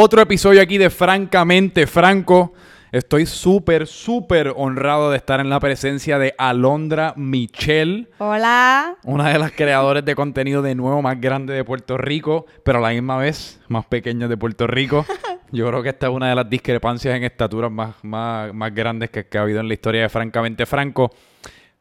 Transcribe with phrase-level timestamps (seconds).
[0.00, 2.52] otro episodio aquí de Francamente Franco.
[2.92, 8.94] Estoy súper, súper honrado de estar en la presencia de Alondra Michelle, Hola.
[9.02, 12.80] una de las creadoras de contenido de nuevo más grande de Puerto Rico, pero a
[12.80, 15.04] la misma vez más pequeña de Puerto Rico.
[15.50, 19.10] Yo creo que esta es una de las discrepancias en estatura más, más, más grandes
[19.10, 21.10] que, que ha habido en la historia de Francamente Franco.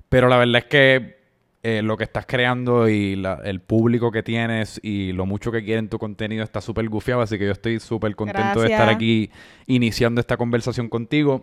[0.09, 1.16] Pero la verdad es que
[1.69, 5.65] eh, lo que estás creando y la- el público que tienes y lo mucho que
[5.65, 9.29] quieren tu contenido está súper gufiado, así que yo estoy súper contento de estar aquí
[9.65, 11.41] iniciando esta conversación contigo.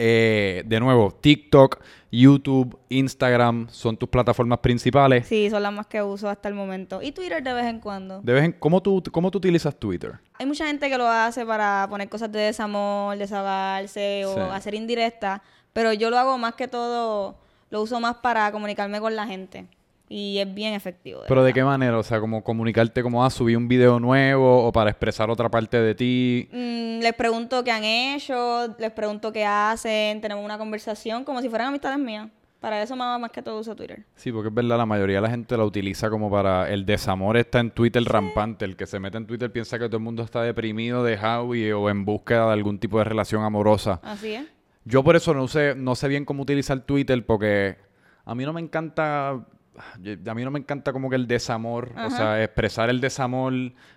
[0.00, 1.80] Eh, de nuevo, TikTok,
[2.12, 5.26] YouTube, Instagram son tus plataformas principales.
[5.26, 7.02] Sí, son las más que uso hasta el momento.
[7.02, 8.20] Y Twitter de vez en cuando.
[8.22, 10.12] De vez en- ¿cómo, tú, ¿Cómo tú utilizas Twitter?
[10.38, 14.40] Hay mucha gente que lo hace para poner cosas de desamor, desahogarse o Sí.
[14.52, 15.40] hacer indirectas,
[15.72, 17.36] pero yo lo hago más que todo,
[17.70, 19.66] lo uso más para comunicarme con la gente.
[20.08, 21.20] Y es bien efectivo.
[21.28, 21.98] ¿Pero de qué manera?
[21.98, 25.78] O sea, como comunicarte como, ah, subí un video nuevo o para expresar otra parte
[25.78, 26.48] de ti.
[26.50, 31.48] Mm, les pregunto qué han hecho, les pregunto qué hacen, tenemos una conversación como si
[31.50, 32.28] fueran amistades mías.
[32.60, 34.04] Para eso más, más que todo uso Twitter.
[34.16, 36.68] Sí, porque es verdad, la mayoría de la gente la utiliza como para...
[36.68, 38.64] El desamor está en Twitter rampante.
[38.64, 41.70] El que se mete en Twitter piensa que todo el mundo está deprimido, dejado y,
[41.70, 44.00] o en búsqueda de algún tipo de relación amorosa.
[44.02, 44.44] Así es.
[44.88, 47.76] Yo por eso no sé, no sé bien cómo utilizar Twitter porque
[48.24, 49.30] a mí no me encanta...
[49.30, 53.52] A mí no me encanta como que el desamor, o sea, expresar el desamor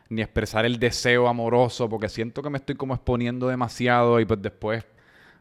[0.09, 4.39] ni expresar el deseo amoroso, porque siento que me estoy como exponiendo demasiado y pues
[4.43, 4.85] después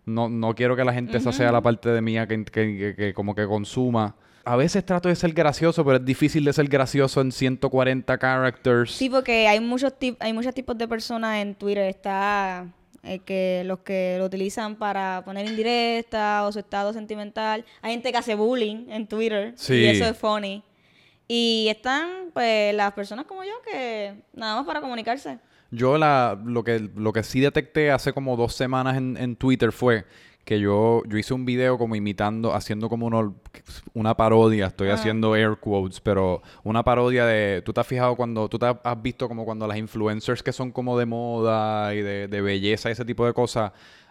[0.07, 2.95] no, no quiero que la gente esa sea la parte de mía que, que- que-
[2.97, 4.17] que como que consuma.
[4.47, 8.93] A veces trato de ser gracioso, pero es difícil de ser gracioso en 140 characters.
[8.93, 11.85] Sí, porque hay muchos hay muchos tipos de personas en Twitter.
[11.85, 12.65] Está
[13.03, 17.65] el que los que lo utilizan para poner indirecta o su estado sentimental.
[17.83, 19.75] Hay gente que hace bullying en Twitter Sí.
[19.75, 20.63] y eso es funny.
[21.29, 25.39] Y están pues las personas como yo que nada más para comunicarse.
[25.71, 29.71] Yo la, lo, que, lo que sí detecté hace como dos semanas en, en Twitter
[29.71, 30.05] fue
[30.51, 33.37] que yo, yo hice un video como imitando, haciendo como uno-
[33.95, 34.95] una parodia, estoy Ah.
[34.95, 39.01] haciendo air quotes, pero una parodia de, tú te has fijado cuando, tú te has-
[39.01, 42.93] visto como cuando las influencers que son como de moda y de, de belleza y
[42.93, 43.71] ese tipo de cosas,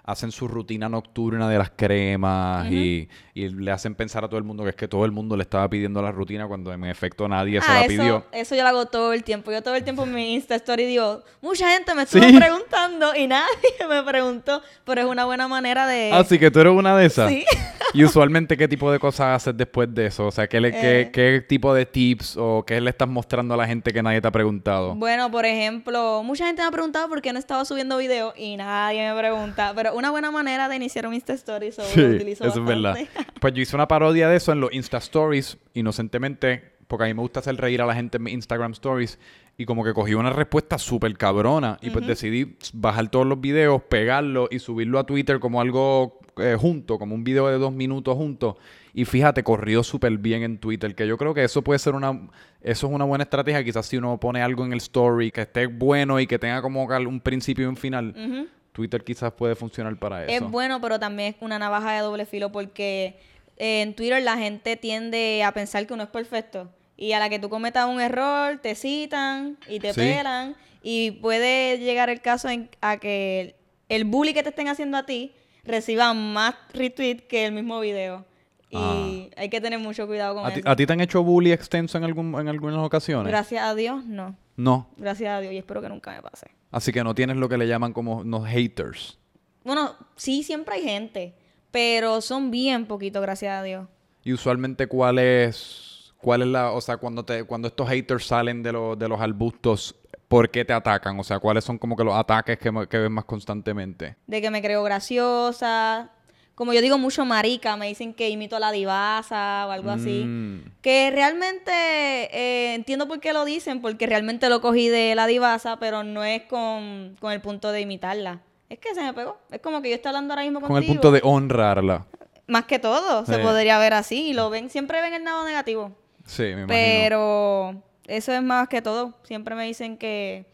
[0.09, 4.44] hacen su rutina nocturna de las cremas y, y le hacen pensar a todo el
[4.44, 7.28] mundo que es que todo el mundo le estaba pidiendo la rutina cuando en efecto
[7.28, 8.25] nadie se Ah, la eso, pidió.
[8.31, 9.52] eso yo lo hago todo el tiempo.
[9.52, 12.34] Yo todo el tiempo en mi Insta Story digo, mucha gente me estuvo Sí.
[12.38, 13.47] preguntando y nadie
[13.90, 16.12] me preguntó, pero es una buena manera de...
[16.12, 17.30] Así que tú eres una de esas.
[17.30, 17.46] Sí.
[17.91, 20.28] Y usualmente, ¿qué tipo de cosas haces después de eso?
[20.28, 21.12] O sea, ¿qué, le- qué- Eh.
[21.12, 24.28] qué tipo de tips o qué le estás mostrando a la gente que nadie te
[24.28, 24.94] ha preguntado?
[24.94, 28.58] Bueno, por ejemplo, mucha gente me ha preguntado por qué no estaba subiendo videos y
[28.58, 29.72] nadie me pregunta.
[29.76, 32.95] Pero una buena manera de iniciar un Insta Story, so Sí, eso utilizo es verdad.
[32.95, 33.31] bastante.
[33.39, 37.13] Pues yo hice una parodia de eso en los Insta Stories, inocentemente, porque a mí
[37.13, 39.19] me gusta hacer reír a la gente en mis Instagram Stories.
[39.57, 41.77] Y como que cogí una respuesta súper cabrona.
[41.81, 46.55] Y pues decidí bajar todos los videos, pegarlos y subirlo a Twitter como algo eh,
[46.57, 48.55] junto, como un video de dos minutos juntos.
[48.93, 50.95] Y fíjate, corrió súper bien en Twitter.
[50.95, 52.29] Que yo creo que eso puede ser una.
[52.61, 53.61] Eso es una buena estrategia.
[53.61, 56.85] Quizás si uno pone algo en el story que esté bueno y que tenga como
[56.85, 58.16] un principio y un final.
[58.17, 58.47] Ujú.
[58.72, 60.46] Twitter quizás puede funcionar para eso.
[60.46, 63.19] Es bueno, pero también es una navaja de doble filo porque
[63.57, 66.69] eh, en Twitter la gente tiende a pensar que uno es perfecto.
[66.96, 70.02] Y a la que tú cometas un error, te citan y te Sí.
[70.02, 70.56] pelan.
[70.84, 73.56] Y puede llegar el caso en, a que
[73.90, 78.25] el bully que te estén haciendo a ti reciba más retweet que el mismo video.
[78.69, 79.28] Y Ah.
[79.38, 80.62] hay que tener mucho cuidado con ¿A eso.
[80.69, 83.28] a ti te han hecho bully extenso en, algún, en algunas ocasiones?
[83.31, 84.35] Gracias a Dios, no.
[84.58, 84.90] No.
[84.97, 86.47] Gracias a Dios y espero que nunca me pase.
[86.72, 89.18] Así que no tienes lo que le llaman como los haters.
[89.63, 91.35] Bueno, sí, siempre hay gente,
[91.72, 93.88] pero son bien poquitos, gracias a Dios.
[94.23, 98.61] Y usualmente cuál es, cuál es la, o sea, cuando te, cuando estos haters salen
[98.64, 99.96] de, los de los arbustos,
[100.28, 101.20] ¿por qué te atacan?
[101.20, 104.16] O sea, ¿cuáles son como que los ataques que, que ves más constantemente?
[104.28, 106.11] De que me creo graciosa.
[106.59, 110.26] Como yo digo mucho marica, me dicen que imito a la divasa o algo así.
[110.26, 110.73] Mm.
[110.82, 115.78] Que realmente eh, entiendo por qué lo dicen, porque realmente lo cogí de la divasa,
[115.79, 118.41] pero no es con, con el punto de imitarla.
[118.67, 119.40] Es que se me pegó.
[119.50, 120.96] Es como que yo estoy hablando ahora mismo Con el contigo.
[120.96, 122.06] punto de honrarla.
[122.47, 124.32] Más que todo, se podría ver así.
[124.32, 125.96] Y lo ven, siempre ven el lado negativo.
[126.26, 126.67] Sí, me imagino.
[126.67, 129.14] Pero eso es más que todo.
[129.23, 130.46] Siempre me dicen que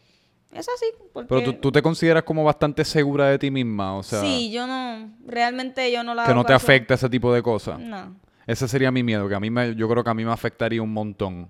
[0.52, 0.86] es así.
[1.12, 1.28] Porque...
[1.28, 4.66] Pero tú, tú te consideras como bastante segura de ti misma, o sea, sí, yo
[4.66, 6.64] no, realmente yo no la que hago no te caso.
[6.64, 7.78] afecta ese tipo de cosas.
[7.78, 8.16] No.
[8.46, 10.80] Ese sería mi miedo, que a mí me, yo creo que a mí me afectaría
[10.80, 11.48] un montón.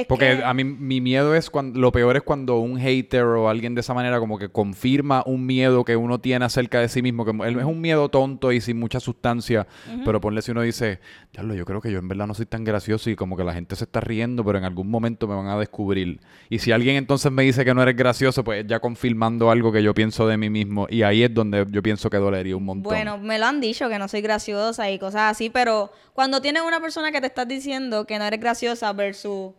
[0.00, 3.24] Es Porque que- a mí mi miedo es cuando lo peor es cuando un hater
[3.24, 6.88] o alguien de esa manera como que confirma un miedo que uno tiene acerca de
[6.88, 9.66] sí mismo, que es un miedo tonto y sin mucha sustancia,
[10.04, 11.00] pero ponle si uno dice,
[11.32, 13.54] diablo, yo creo que yo en verdad no soy tan gracioso y como que la
[13.54, 16.20] gente se está riendo, pero en algún momento me van a descubrir.
[16.50, 19.82] Y si alguien entonces me dice que no eres gracioso, pues ya confirmando algo que
[19.82, 22.92] yo pienso de mí mismo y ahí es donde yo pienso que dolería un montón.
[22.92, 26.62] Bueno, me lo han dicho que no soy graciosa y cosas así, pero cuando tienes
[26.66, 29.52] una persona que te está diciendo que no eres graciosa versus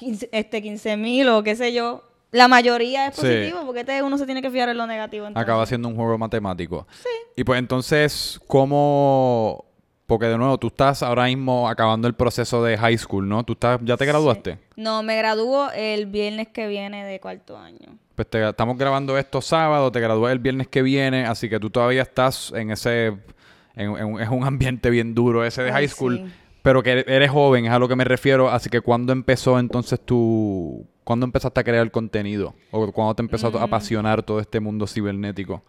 [0.00, 2.02] 15 este 15 mil o qué sé yo,
[2.32, 3.20] la mayoría es Sí.
[3.22, 5.26] positivo porque te- uno se tiene que fiar en lo negativo.
[5.26, 5.42] entonces.
[5.44, 6.86] Acaba siendo un juego matemático.
[6.92, 7.08] Sí.
[7.36, 9.64] Y pues entonces, ¿cómo...?
[10.06, 13.44] Porque de nuevo, tú estás ahora mismo acabando el proceso de high school, ¿no?
[13.44, 14.58] ¿Tú estás, ya te graduaste?
[14.74, 17.96] No, me gradúo el viernes que viene de cuarto año.
[18.16, 21.70] Pues te- estamos grabando esto sábado, te gradúas el viernes que viene, así que tú
[21.70, 23.18] todavía estás en ese...
[23.76, 26.32] En, en un- es un ambiente bien duro ese de Ay, high school, sí.
[26.62, 28.50] Pero que eres joven, es a lo que me refiero.
[28.50, 30.86] Así que, ¿cuándo empezó entonces tú...
[31.04, 32.54] ¿Cuándo empezaste a crear contenido?
[32.70, 33.56] ¿O cuándo te empezó Mm.
[33.56, 35.62] a apasionar todo este mundo cibernético?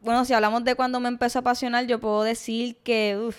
[0.00, 3.36] Bueno, si hablamos de cuando me empezó a apasionar, yo puedo decir que, uff,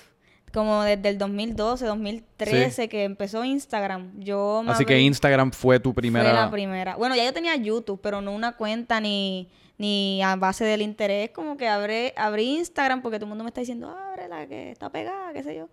[0.53, 4.11] como desde el 2012, 2013 que empezó Instagram.
[4.19, 6.25] Yo me Así que Instagram fue tu primera...
[6.29, 6.95] Fue la primera.
[6.97, 9.49] Bueno, ya yo tenía YouTube, pero no una cuenta ni,
[9.79, 11.31] ni a base del interés.
[11.31, 14.89] Como que abrí, abrí Instagram porque todo el mundo me está diciendo, ábrela, que está
[14.91, 15.69] pegada, qué sé yo.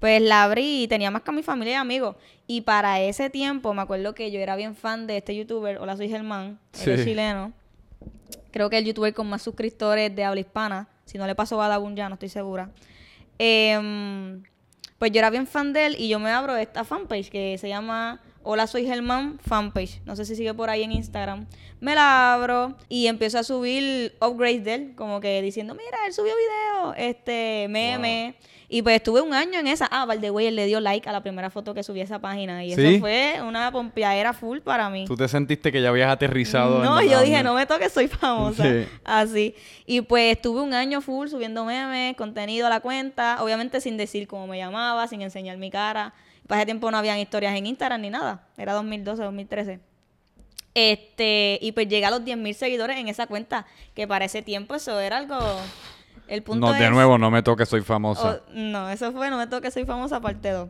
[0.00, 2.16] Pues la abrí y tenía más que a mi familia y amigos.
[2.46, 5.96] Y para ese tiempo, me acuerdo que yo era bien fan de este youtuber, Hola,
[5.96, 7.06] soy Germán, él es Sí.
[7.06, 7.52] chileno.
[8.50, 10.88] Creo que el youtuber con más suscriptores de habla hispana.
[11.06, 12.70] Si no le pasó a Dagun ya, no estoy segura.
[13.38, 14.42] Em,
[14.98, 17.68] pues yo era bien fan de él y yo me abro esta fanpage que se
[17.68, 20.02] llama Hola soy Germán fanpage.
[20.04, 21.46] No sé si sigue por ahí en Instagram.
[21.80, 26.12] Me la abro y empiezo a subir upgrades de él, como que diciendo, mira, él
[26.12, 28.34] subió video, este, meme.
[28.68, 29.88] Y pues estuve un año en esa.
[29.90, 32.62] Ah, way, él le dio like a la primera foto que subí a esa página.
[32.66, 32.84] Y ¿Sí?
[32.84, 35.06] eso fue una pompeadera full para mí.
[35.06, 36.84] ¿Tú te sentiste que ya habías aterrizado?
[36.84, 38.62] No, yo dije, no me toques, soy famosa.
[38.62, 38.86] Sí.
[39.04, 39.54] Así.
[39.86, 44.28] Y pues estuve un año full subiendo memes, contenido a la cuenta, obviamente sin decir
[44.28, 46.12] cómo me llamaba, sin enseñar mi cara.
[46.46, 48.46] Para ese tiempo no habían historias en Instagram ni nada.
[48.56, 49.80] Era 2012, 2013.
[50.74, 53.64] Este, y pues llegué a los 10.000 seguidores en esa cuenta,
[53.94, 55.38] que para ese tiempo eso era algo...
[56.26, 58.40] El punto No, de es- nuevo, no me toques, soy famosa.
[58.50, 60.68] no, eso fue, no me toque, soy famosa parte 2.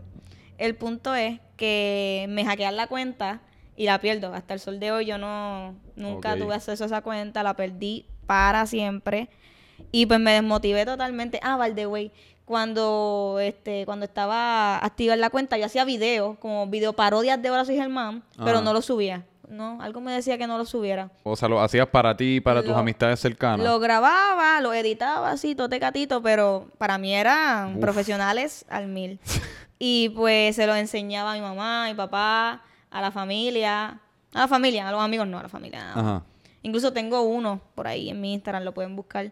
[0.58, 3.40] El punto es que me hackean la cuenta
[3.76, 4.34] y la pierdo.
[4.34, 8.04] Hasta el sol de hoy yo no, nunca tuve acceso a esa cuenta, la perdí
[8.26, 9.28] para siempre.
[9.92, 11.38] Y pues me desmotivé totalmente.
[11.42, 12.10] Ah, by the way,
[12.44, 17.50] cuando, este, cuando estaba activa en la cuenta, yo hacía videos, como video parodias de
[17.50, 18.60] Hola Soy Germán, pero Ajá.
[18.62, 19.24] no lo subía.
[19.48, 21.10] No, algo me decía que no lo subiera.
[21.22, 23.64] O sea, lo hacías para ti y para tus amistades cercanas.
[23.64, 27.80] Lo grababa, lo editaba así, tote catito, pero para mí eran Uf.
[27.80, 29.20] profesionales al mil.
[29.78, 34.00] y pues se lo enseñaba a mi mamá, a mi papá, a la familia.
[34.32, 35.92] A la familia, a los amigos no, a la familia.
[35.92, 36.22] Ajá.
[36.62, 39.30] Incluso tengo uno por ahí en mi Instagram, lo pueden buscar.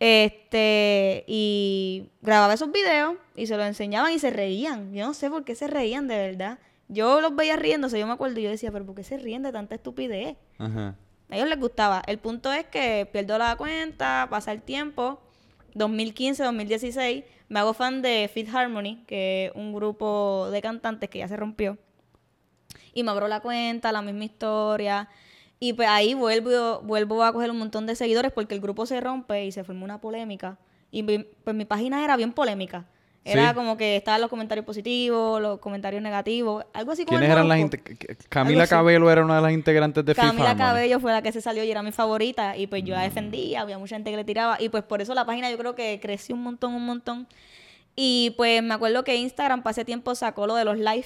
[0.00, 4.94] Este, y grababa esos videos y se los enseñaban y se reían.
[4.94, 6.58] Yo no sé por qué se reían de verdad.
[6.88, 9.42] Yo los veía riéndose, yo me acuerdo y yo decía, pero ¿por qué se ríen
[9.42, 10.36] de tanta estupidez?
[10.58, 10.96] Ajá.
[11.28, 12.02] A ellos les gustaba.
[12.06, 15.20] El punto es que pierdo la cuenta, pasa el tiempo.
[15.74, 21.18] 2015, 2016, me hago fan de Fit Harmony, que es un grupo de cantantes que
[21.18, 21.78] ya se rompió.
[22.94, 25.08] Y me abro la cuenta, la misma historia.
[25.62, 28.98] Y pues ahí vuelvo, vuelvo a coger un montón de seguidores porque el grupo se
[29.00, 30.56] rompe y se formó una polémica.
[30.90, 32.86] Y mi- pues mi página era bien polémica.
[33.22, 33.54] Era Sí.
[33.54, 37.58] como que estaban los comentarios positivos, los comentarios negativos, algo así como ¿Quiénes eran las
[38.30, 38.66] Camila.
[38.66, 40.58] Cabello era una de las integrantes de Camila Harmony.
[40.66, 42.96] Cabello fue la que se salió y era mi favorita y pues yo Mm.
[42.96, 45.58] la defendía, había mucha gente que le tiraba y pues por eso la página yo
[45.58, 47.28] creo que creció un montón, un montón.
[47.94, 51.04] Y pues me acuerdo que Instagram ese tiempo sacó lo de los live.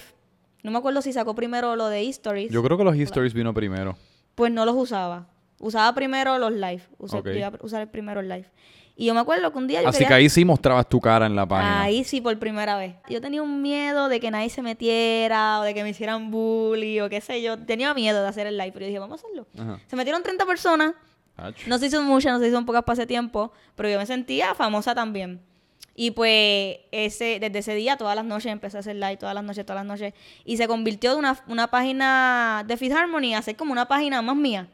[0.63, 2.53] No me acuerdo si sacó primero lo de stories.
[2.53, 3.97] Yo creo que los histories vino primero.
[4.35, 5.27] Pues no los usaba.
[5.61, 6.83] Usaba primero los live.
[6.99, 8.47] Usé, iba a usar el primero el live.
[8.97, 11.01] Y yo me acuerdo que un día yo Así quería- que ahí sí mostrabas tu
[11.01, 11.83] cara en la página.
[11.83, 12.95] Ahí sí, por primera vez.
[13.09, 17.01] Yo tenía un miedo de que nadie se metiera o de que me hicieran bully
[17.01, 17.59] o qué sé yo.
[17.59, 19.47] Tenía miedo de hacer el live, pero yo dije, vamos a hacerlo.
[19.59, 19.81] Ajá.
[19.89, 20.95] Se metieron 30 personas.
[21.37, 21.67] Ach.
[21.67, 24.55] No se hizo muchas, no se hizo pocas para ese tiempo, pero yo me sentía
[24.55, 25.41] famosa también.
[25.97, 29.45] Y pues ese, desde ese día, todas las noches empecé a hacer live, todas las
[29.45, 30.13] noches, todas las noches.
[30.45, 34.21] Y se convirtió de una, una página de Fit Harmony a ser como una página
[34.21, 34.69] más mía.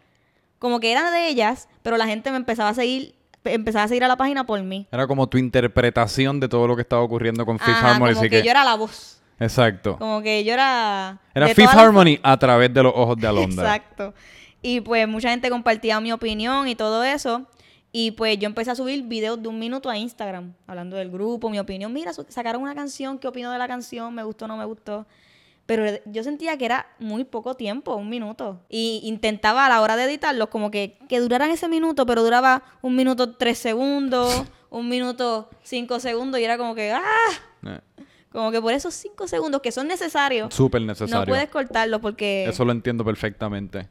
[0.58, 4.04] Como que era de ellas, pero la gente me empezaba a seguir, empezaba a seguir
[4.04, 4.86] a la página por mí.
[4.90, 8.14] Era como tu interpretación de todo lo que estaba ocurriendo con Fifth Ajá, Harmony.
[8.14, 9.20] como que, que, yo era la voz.
[9.38, 9.96] Exacto.
[9.98, 11.18] Como que yo era...
[11.34, 13.64] Era Fifth las- Harmony a través de los ojos de Alondra.
[13.76, 14.14] Exacto.
[14.62, 17.46] Y pues mucha gente compartía mi opinión y todo eso.
[17.92, 21.50] Y pues yo empecé a subir videos de un minuto a Instagram, hablando del grupo,
[21.50, 21.92] mi opinión.
[21.92, 24.14] Mira, sacaron una canción, ¿qué opino de la canción?
[24.14, 25.06] ¿Me gustó o no me gustó?
[25.66, 28.61] Pero yo sentía que era muy poco tiempo, un minuto.
[28.68, 32.62] Y intentaba a la hora de editarlos como que, que duraran ese minuto, pero duraba
[32.82, 37.02] un minuto tres segundos, un minuto cinco segundos y era como que, ¡ah!
[37.66, 37.80] Eh,
[38.32, 41.26] Como que por esos cinco segundos que son necesarios, Súper no necesario.
[41.26, 42.47] puedes cortarlo porque...
[42.49, 43.88] Eso lo entiendo perfectamente.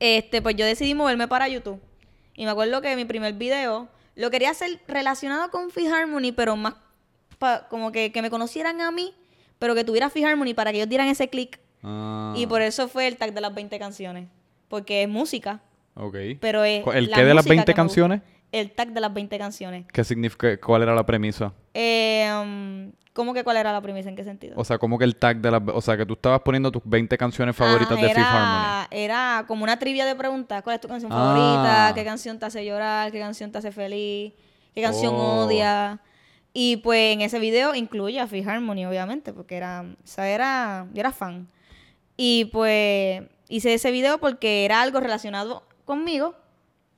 [0.00, 1.80] este, pues yo decidí moverme para YouTube.
[2.36, 6.56] Y me acuerdo que mi primer video lo quería hacer relacionado con Fifth Harmony, pero
[6.56, 6.74] más
[7.38, 9.14] pa- como que, que me conocieran a mí,
[9.58, 11.58] pero que tuviera Fifth Harmony para que ellos dieran ese clic.
[11.82, 14.28] Ah, Y por eso fue el tag de las 20 canciones.
[14.68, 15.60] Porque es música,
[15.94, 16.16] ok.
[16.40, 16.84] pero es.
[16.94, 17.74] ¿El qué de las música 20 que me gusta.
[17.74, 18.22] canciones?
[18.52, 19.86] El tag de las 20 canciones.
[19.92, 20.56] ¿Qué significa?
[20.60, 21.52] ¿Cuál era la premisa?
[21.74, 24.08] Eh, um, ¿Cómo que cuál era la premisa?
[24.08, 24.54] ¿En qué sentido?
[24.56, 25.62] O sea, como que el tag de las...
[25.72, 28.75] O sea, que tú estabas poniendo tus 20 canciones favoritas Ajá, de Fifth Harmony.
[28.90, 30.62] Era, era como una trivia de preguntas.
[30.62, 31.16] ¿Cuál es tu canción Ah.
[31.16, 31.92] favorita?
[31.94, 33.10] ¿Qué canción te hace llorar?
[33.12, 34.32] ¿Qué canción te hace feliz?
[34.74, 35.44] ¿Qué canción Oh.
[35.46, 36.00] odia?
[36.52, 40.86] Y pues en ese video incluye a Fifth Harmony, obviamente, porque era, o sea, era,
[40.92, 41.48] yo era fan.
[42.16, 46.34] Y pues hice ese video porque era algo relacionado conmigo,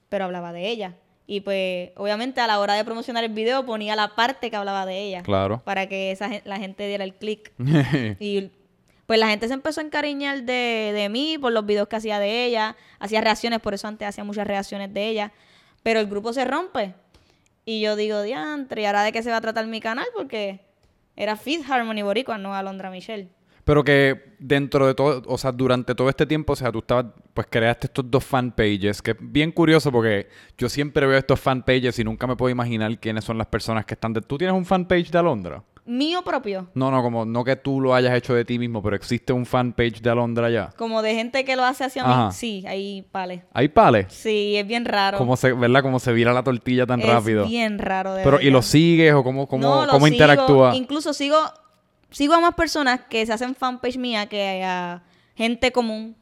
[0.08, 0.94] pero hablaba de ella.
[1.26, 4.86] Y pues obviamente a la hora de promocionar el video ponía la parte que hablaba
[4.86, 5.22] de ella.
[5.24, 5.60] Claro.
[5.64, 7.52] Para que esa, la gente diera el clic.
[8.20, 8.50] Y
[9.08, 12.18] pues la gente se empezó a encariñar de, de mí por los videos que hacía
[12.18, 12.76] de ella.
[12.98, 15.32] Hacía reacciones, por eso antes hacía muchas reacciones de ella.
[15.82, 16.92] Pero el grupo se rompe.
[17.64, 20.04] Y yo digo, diantre, ¿y ahora de qué se va a tratar mi canal?
[20.14, 20.60] Porque
[21.16, 23.30] era Fifth Harmony Boricua, no Alondra Michelle.
[23.64, 27.06] Pero que dentro de todo, o sea, durante todo este tiempo, o sea, tú estabas,
[27.32, 31.98] pues creaste estos dos fanpages, que es bien curioso porque yo siempre veo estos fanpages
[31.98, 34.20] y nunca me puedo imaginar quiénes son las personas que están de...
[34.20, 35.64] ¿Tú tienes un fanpage de Alondra?
[35.88, 36.68] Mío propio.
[36.74, 39.46] No, no, como no que tú lo hayas hecho de ti mismo, pero existe un
[39.46, 40.68] fanpage de Alondra ya.
[40.76, 42.26] Como de gente que lo hace hacia Ajá.
[42.26, 42.32] mí.
[42.34, 43.44] Sí, ahí vale.
[43.54, 44.06] ¿Hay pales?
[44.10, 45.16] Sí, es bien raro.
[45.16, 45.80] ¿Cómo se, ¿Verdad?
[45.80, 47.46] Como se vira la tortilla tan es rápido.
[47.46, 50.08] bien raro de Pero, ¿y lo sigues o cómo, cómo, No, cómo sigo.
[50.08, 50.76] interactúa?
[50.76, 51.38] Incluso sigo,
[52.10, 55.02] sigo a más personas que se hacen fanpage mía que a
[55.36, 56.16] gente común.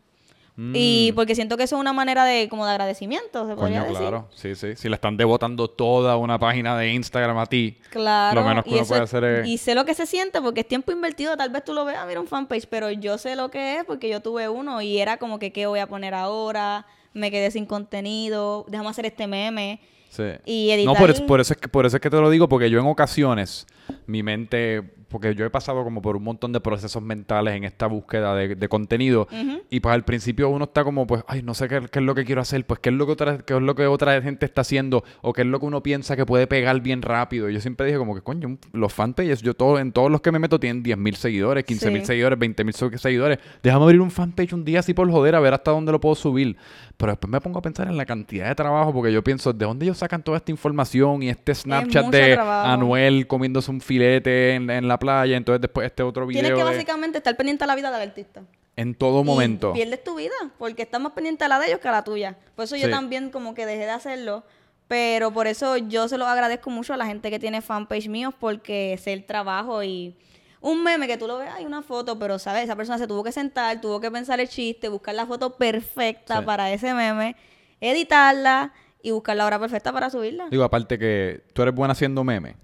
[0.58, 3.84] Y porque siento que eso es una manera de como de agradecimiento, se podría Mm.
[3.86, 4.08] Coño, decir.
[4.08, 4.28] claro.
[4.34, 4.74] Sí, sí.
[4.76, 7.76] Si le están devotando toda una página de Instagram a ti.
[7.90, 8.40] Claro.
[8.40, 10.06] Lo menos que y uno eso puede es- hacer es- Y sé lo que se
[10.06, 11.36] siente porque es tiempo invertido.
[11.36, 14.08] Tal vez tú lo veas, mira un fanpage, pero yo sé lo que es porque
[14.08, 17.66] yo tuve uno y era como que qué voy a poner ahora, me quedé sin
[17.66, 19.80] contenido, déjame hacer este meme.
[20.08, 20.22] Sí.
[20.46, 22.30] Y editar- No, por, es- por eso es que, por eso es que te lo
[22.30, 23.66] digo, porque yo en ocasiones,
[24.06, 24.82] mi mente,
[25.16, 28.54] porque yo he pasado como por un montón de procesos mentales en esta búsqueda de,
[28.54, 29.26] de contenido,
[29.70, 32.14] y pues al principio uno está como, pues, ay, no sé qué, qué es lo
[32.14, 34.44] que quiero hacer, pues qué es lo que otra, qué es lo que otra gente
[34.44, 37.48] está haciendo, o qué es lo que uno piensa que puede pegar bien rápido.
[37.48, 40.38] Yo siempre dije como que, coño, los fanpages, yo todo, en todos los que me
[40.38, 42.06] meto tienen 10.000 seguidores, 15.000 Sí.
[42.06, 43.38] seguidores, 20.000so- seguidores.
[43.62, 46.14] Déjame abrir un fanpage un día así por joder, a ver hasta dónde lo puedo
[46.14, 46.56] subir.
[46.98, 49.64] Pero después me pongo a pensar en la cantidad de trabajo, porque yo pienso, ¿de
[49.66, 52.68] dónde ellos sacan toda esta información y este Snapchat de trabajo.
[52.70, 55.05] Anuel comiéndose un filete en, en la playa?
[55.08, 58.42] Entonces después este otro video Tienes que básicamente estar pendiente a la vida del artista.
[58.76, 59.72] en todo Y momento.
[59.72, 62.36] pierdes tu vida, porque estás más pendiente a la de ellos que a la tuya.
[62.54, 62.90] Por eso yo Sí.
[62.90, 64.44] también como que dejé de hacerlo.
[64.88, 68.34] Pero por eso yo se lo agradezco mucho a la gente que tiene fanpage míos,
[68.38, 70.14] porque sé el trabajo y
[70.60, 73.24] un meme que tú lo veas y una foto, pero sabes, esa persona se tuvo
[73.24, 76.44] que sentar, tuvo que pensar el chiste, buscar la foto perfecta Sí.
[76.44, 77.34] para ese meme,
[77.80, 78.72] editarla
[79.02, 80.48] y buscar la hora perfecta para subirla.
[80.50, 82.56] Digo, aparte que tú eres buena haciendo memes.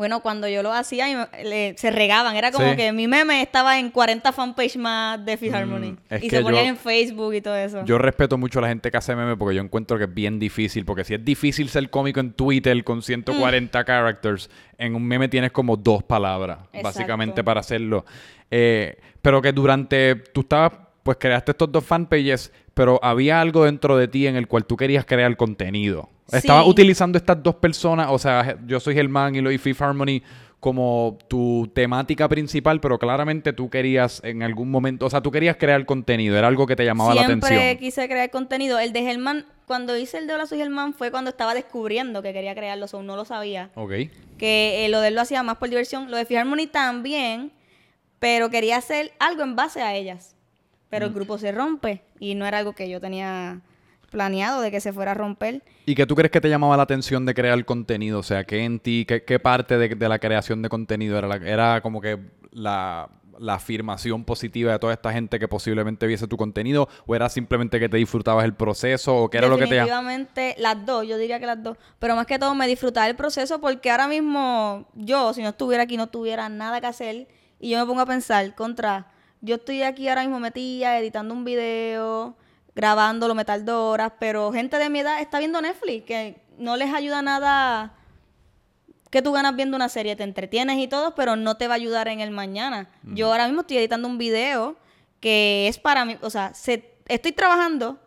[0.00, 2.34] Bueno, cuando yo lo hacía, y me- le- se regaban.
[2.34, 2.76] Era como Sí.
[2.76, 5.36] que mi meme estaba en 40 fanpage más de.
[5.36, 7.84] Mm, es y se ponían yo- en Facebook y todo eso.
[7.84, 10.38] Yo respeto mucho a la gente que hace memes porque yo encuentro que es bien
[10.38, 10.86] difícil.
[10.86, 15.52] Porque si es difícil ser cómico en Twitter con 140 characters, en un meme tienes
[15.52, 16.82] como dos palabras, Exacto.
[16.82, 18.06] básicamente, para hacerlo.
[18.50, 20.14] Eh, pero que durante.
[20.14, 20.72] Tú estabas.
[21.02, 24.76] Pues creaste estos dos fanpages, pero había algo dentro de ti en el cual tú
[24.76, 26.08] querías crear contenido.
[26.30, 26.36] Sí.
[26.38, 30.22] Estabas utilizando estas dos personas, o sea, yo soy Germán y lo y Fifth Harmony
[30.60, 35.56] como tu temática principal, pero claramente tú querías en algún momento, o sea, tú querías
[35.56, 37.78] crear contenido, era algo que te llamaba la Siempre atención.
[37.78, 38.78] quise crear contenido.
[38.78, 42.34] El de Germán, cuando hice el de Hola Soy Germán, fue cuando estaba descubriendo que
[42.34, 43.70] quería crearlo, o no lo sabía.
[43.74, 43.92] Ok.
[44.36, 46.10] Que eh, lo de él lo hacía más por diversión.
[46.10, 47.52] Lo de Fifth Harmony también,
[48.18, 50.36] pero quería hacer algo en base a ellas.
[50.90, 51.08] Pero Mm.
[51.08, 53.60] el grupo se rompe y no era algo que yo tenía
[54.10, 55.62] planeado de que se fuera a romper.
[55.86, 58.18] ¿Y qué tú crees que te llamaba la atención de crear contenido?
[58.18, 61.28] O sea, ¿qué en ti, qué, qué parte de, de la creación de contenido era?
[61.28, 62.18] la- era como que
[62.52, 66.88] la, la afirmación positiva de toda esta gente que posiblemente viese tu contenido?
[67.06, 69.16] ¿O era simplemente que te disfrutabas el proceso?
[69.16, 69.74] ¿O qué era lo que te?
[69.76, 71.78] Definitivamente las dos, yo diría que las dos.
[71.98, 75.84] Pero más que todo me disfrutaba el proceso porque ahora mismo yo, si no estuviera
[75.84, 77.28] aquí, no tuviera nada que hacer.
[77.58, 79.06] Y yo me pongo a pensar, contra,
[79.40, 82.36] yo estoy aquí ahora mismo metida, editando un video,
[82.74, 86.92] grabándolo, me tardo horas, pero gente de mi edad está viendo Netflix, que no les
[86.92, 87.92] ayuda nada
[89.10, 91.76] que tú ganas viendo una serie, te entretienes y todo, pero no te va a
[91.76, 92.88] ayudar en el mañana.
[93.02, 93.14] Mm.
[93.16, 94.76] Yo ahora mismo estoy editando un video
[95.18, 97.98] que es para mí, o sea, se- estoy trabajando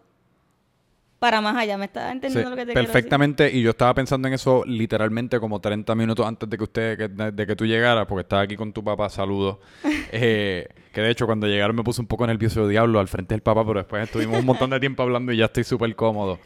[1.24, 1.78] para más allá.
[1.78, 2.92] ¿Me estás entendiendo Sí, lo que te quiero decir?
[2.94, 3.50] perfectamente.
[3.50, 7.08] Y yo estaba pensando en eso literalmente como 30 minutos antes de que usted, que-
[7.32, 9.58] de, que tú llegaras, porque estaba aquí con tu papá, saludos.
[10.12, 13.34] Eh, que de hecho cuando llegaron me puse un poco nervioso de diablo al frente
[13.34, 16.40] del papá, pero después estuvimos un montón de tiempo hablando y ya estoy súper cómodo.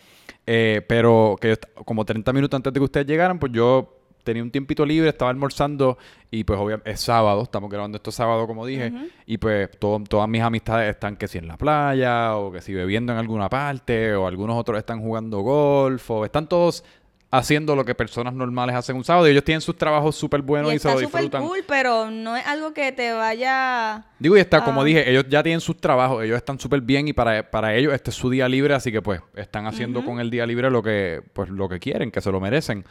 [0.45, 3.96] Eh, pero que como 30 minutos antes de que ustedes llegaran, pues yo
[4.27, 5.97] tenía un tiempito libre, estaba almorzando
[6.29, 8.91] y pues obviamente es sábado, estamos grabando esto sábado como dije,
[9.25, 12.73] y pues todo- todas mis amistades están que si en la playa o que si
[12.73, 16.83] bebiendo en alguna parte o algunos otros están jugando golf o están todos
[17.29, 20.71] haciendo lo que personas normales hacen un sábado y ellos tienen sus trabajos súper buenos
[20.71, 21.43] y y, se lo disfrutan.
[21.45, 24.05] cool, pero no es algo que te vaya...
[24.17, 27.11] Digo, y está, como dije, ellos ya tienen sus trabajos, ellos están súper bien y
[27.13, 30.29] para, para ellos este es su día libre, así que pues están haciendo con el
[30.29, 32.85] día libre lo que, pues, lo que quieren, que se lo merecen.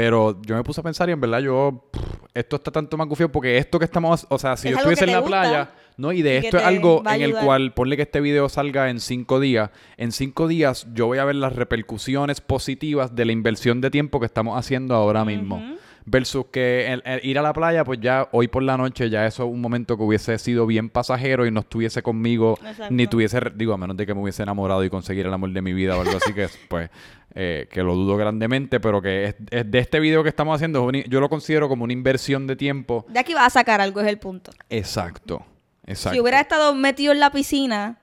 [0.00, 2.02] Pero yo me puse a pensar y en verdad yo, pff,
[2.32, 5.04] esto está tanto más gufiado porque esto que estamos, o sea, si Es yo estuviese
[5.04, 6.10] en la gusta playa, ¿no?
[6.12, 8.98] Y de y esto es algo en el cual, ponle que este video salga en
[8.98, 13.82] cinco días, en cinco días yo voy a ver las repercusiones positivas de la inversión
[13.82, 15.62] de tiempo que estamos haciendo ahora mismo.
[16.10, 19.26] Versus que el- el ir a la playa, pues ya hoy por la noche, ya
[19.26, 22.92] eso es un momento que hubiese sido bien pasajero y no estuviese conmigo, Exacto.
[22.92, 25.62] ni tuviese, digo, a menos de que me hubiese enamorado y conseguir el amor de
[25.62, 26.90] mi vida o algo así, que pues,
[27.36, 30.90] eh, que lo dudo grandemente, pero que es, es de este video que estamos haciendo,
[30.90, 33.06] yo lo considero como una inversión de tiempo.
[33.08, 34.50] De aquí vas a sacar algo, es el punto.
[34.68, 35.44] Exacto,
[35.86, 36.14] exacto.
[36.16, 37.98] Si hubieras estado metido en la piscina,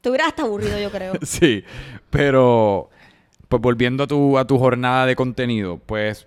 [0.00, 1.12] te hubieras hasta aburrido, yo creo.
[1.22, 1.62] Sí,
[2.10, 2.88] pero
[3.48, 6.26] pues volviendo a tu, a tu jornada de contenido, pues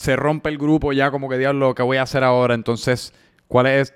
[0.00, 2.54] se rompe el grupo ya como que diablo, ¿qué voy a hacer ahora?
[2.54, 3.12] Entonces,
[3.48, 3.92] ¿cuál es,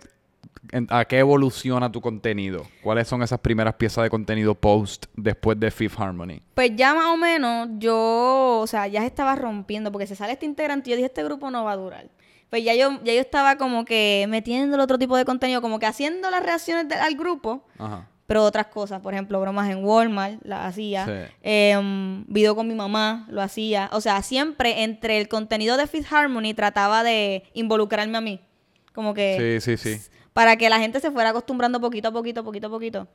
[0.90, 2.66] a qué evoluciona tu contenido?
[2.82, 6.42] ¿Cuáles son esas primeras piezas de contenido post después de Fifth Harmony?
[6.54, 10.34] Pues ya más o menos yo, o sea, ya se estaba rompiendo porque se sale
[10.34, 12.08] este integrante y yo dije, este grupo no va a durar.
[12.50, 15.78] Pues ya yo, ya yo estaba como que metiendo el otro tipo de contenido, como
[15.78, 18.08] que haciendo las reacciones de- al grupo, Ajá.
[18.26, 21.34] Pero otras cosas, por ejemplo, bromas en Walmart, las hacía, Sí.
[21.42, 26.12] Em, video con mi mamá, lo hacía, o sea, siempre entre el contenido de Fifth
[26.12, 28.40] Harmony trataba de involucrarme a mí,
[28.94, 30.10] como que Sí, sí, sí.
[30.32, 33.08] para que la gente se fuera acostumbrando poquito a poquito, poquito a poquito.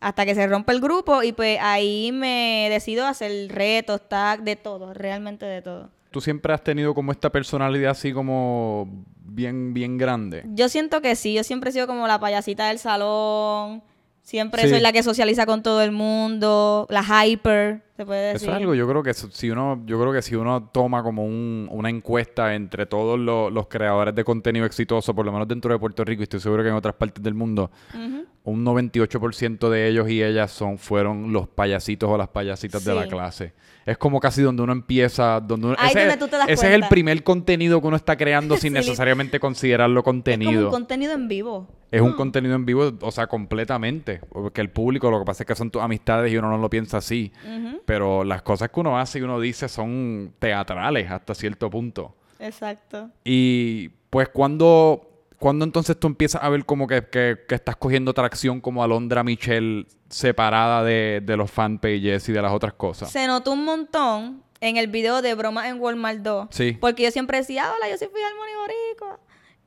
[0.00, 4.54] Hasta que se rompe el grupo y pues ahí me decido hacer retos, tag, de
[4.54, 5.88] todo, realmente de todo.
[6.10, 10.42] ¿Tú siempre has tenido como esta personalidad así como bien, bien grande?
[10.46, 13.82] Yo siento que sí, yo siempre he sido como la payasita del salón,
[14.24, 14.70] siempre Sí.
[14.70, 18.48] soy la que socializa con todo el mundo, la hyper, se puede decir.
[18.48, 21.02] Eso es algo, yo creo que eso- si uno, yo creo que si uno toma
[21.02, 25.46] como un- una encuesta entre todos los, los creadores de contenido exitoso, por lo menos
[25.48, 28.24] dentro de Puerto Rico, y estoy seguro que en otras partes del mundo, Ujú.
[28.44, 33.06] un 98% de ellos y ellas son, fueron los payasitos o las payasitas de la
[33.06, 33.52] clase.
[33.86, 36.68] Es como casi donde uno empieza, donde uno, Ahí ese, donde tú te das ese
[36.68, 38.78] es el primer contenido que uno está creando sin Sí.
[38.78, 40.66] necesariamente considerarlo Es como contenido.
[40.66, 41.68] un contenido en vivo.
[41.90, 44.20] Es un contenido en vivo, o sea, completamente.
[44.32, 46.68] Porque el público, lo que pasa es que son tus amistades y uno no lo
[46.68, 47.30] piensa así.
[47.44, 47.82] Ujú.
[47.84, 52.14] Pero las cosas que uno hace y uno dice son teatrales hasta cierto punto.
[52.38, 53.10] Exacto.
[53.24, 58.12] Y pues cuando, cuando entonces tú empiezas a ver como que, que- que estás cogiendo
[58.14, 63.10] tracción como Alondra Michelle separada de, de los fanpages y de las otras cosas.
[63.10, 66.46] Se notó un montón en el video de Bromas en Walmart 2.
[66.50, 66.78] Sí.
[66.80, 69.20] Porque yo siempre decía, hola, yo soy Fidelmoni Boricua.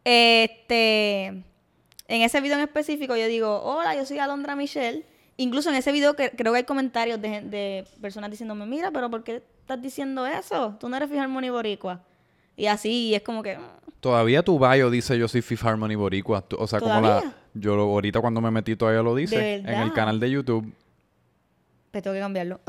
[0.04, 5.06] Este, en ese video en específico yo digo, hola, yo soy Alondra Michelle.
[5.38, 9.10] Incluso en ese video que, creo que hay comentarios de, de personas diciéndome, mira, pero
[9.10, 10.76] ¿por qué estás diciendo eso?
[10.80, 12.02] Tú no eres Fidelmoni Boricua.
[12.56, 13.58] Y así, y es como que...
[13.58, 13.62] mm,
[14.00, 16.44] Todavía tu bio dice yo soy Fifth Harmony Boricua.
[16.58, 17.34] O sea, como la...
[17.54, 19.38] Yo lo- ahorita cuando me metí todavía lo dice.
[19.38, 20.72] ¿De En el canal de YouTube.
[21.92, 22.60] Pues tengo que cambiarlo.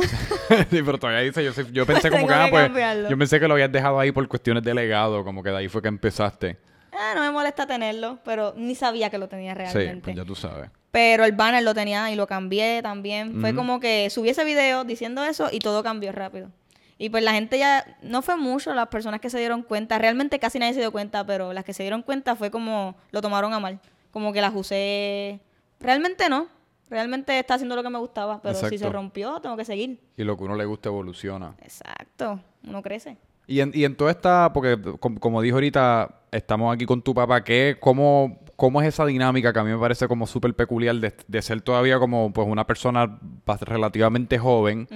[0.71, 3.09] sí, pero todavía dice yo soy- Yo pensé como Tengo que, ah, que pues...
[3.11, 5.25] Yo pensé que lo habías dejado ahí por cuestiones de legado.
[5.25, 6.57] Como que de ahí fue que empezaste.
[6.93, 10.01] ah, no me molesta tenerlo, pero ni sabía que lo tenía Sí, realmente.
[10.05, 10.71] pues ya tú sabes.
[10.91, 13.41] Pero el banner lo tenía y lo cambié también.
[13.41, 16.51] Fue como que subí ese video diciendo eso y todo cambió rápido.
[16.97, 19.99] Y pues la gente ya, no fue mucho las personas que se dieron cuenta.
[19.99, 23.21] Realmente casi nadie se dio cuenta, pero las que se dieron cuenta fue como lo
[23.21, 23.81] tomaron a mal.
[24.11, 25.41] Como que las usé.
[25.79, 26.49] Realmente no.
[26.91, 30.01] Realmente está haciendo lo que me gustaba, pero si se rompió, tengo que seguir.
[30.17, 31.55] Y lo que uno le gusta evoluciona.
[31.63, 32.41] Exacto.
[32.67, 33.19] Uno crece.
[33.47, 37.15] Y en, y en toda esta, porque com- como, dijo ahorita, estamos aquí con tu
[37.15, 40.97] papá, ¿qué, cómo, ¿cómo es esa dinámica que a mí me parece como súper peculiar
[40.97, 43.17] de, de ser todavía como pues una persona
[43.61, 44.89] relativamente joven,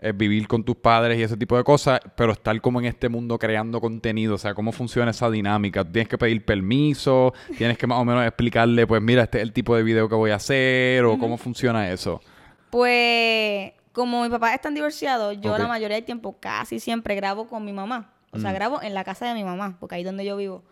[0.00, 3.08] eh, vivir con tus padres y ese tipo de cosas, pero estar como en este
[3.08, 5.82] mundo creando contenido, o sea, ¿cómo funciona esa dinámica?
[5.82, 7.32] ¿Tienes que pedir permiso?
[7.56, 10.14] ¿Tienes que más o menos explicarle, pues mira, este es el tipo de video que
[10.14, 11.02] voy a hacer?
[11.06, 12.20] ¿O cómo funciona eso?
[12.68, 15.58] Pues, como mi papá están divorciados, yo Ok.
[15.60, 18.12] la mayoría del tiempo, casi siempre grabo con mi mamá.
[18.32, 20.62] O sea, grabo en la casa de mi mamá, porque ahí es donde yo vivo.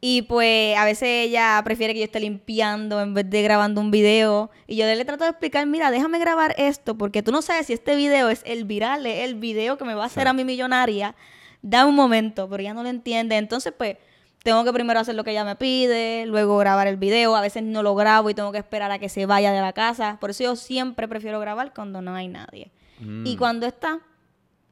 [0.00, 3.90] Y pues a veces ella prefiere que yo esté limpiando en vez de grabando un
[3.90, 4.50] video.
[4.66, 7.72] Y yo le trato de explicar, mira, déjame grabar esto, porque tú no sabes si
[7.72, 10.44] este video es el viral, es el video que me va a hacer a mi
[10.44, 11.14] millonaria.
[11.62, 13.36] Da un momento, pero ella no lo entiende.
[13.36, 13.96] Entonces, pues,
[14.44, 17.34] tengo que primero hacer lo que ella me pide, luego grabar el video.
[17.34, 19.72] A veces no lo grabo y tengo que esperar a que se vaya de la
[19.72, 20.18] casa.
[20.20, 22.70] Por eso yo siempre prefiero grabar cuando no hay nadie.
[23.00, 23.36] Y Mm.
[23.38, 23.98] cuando está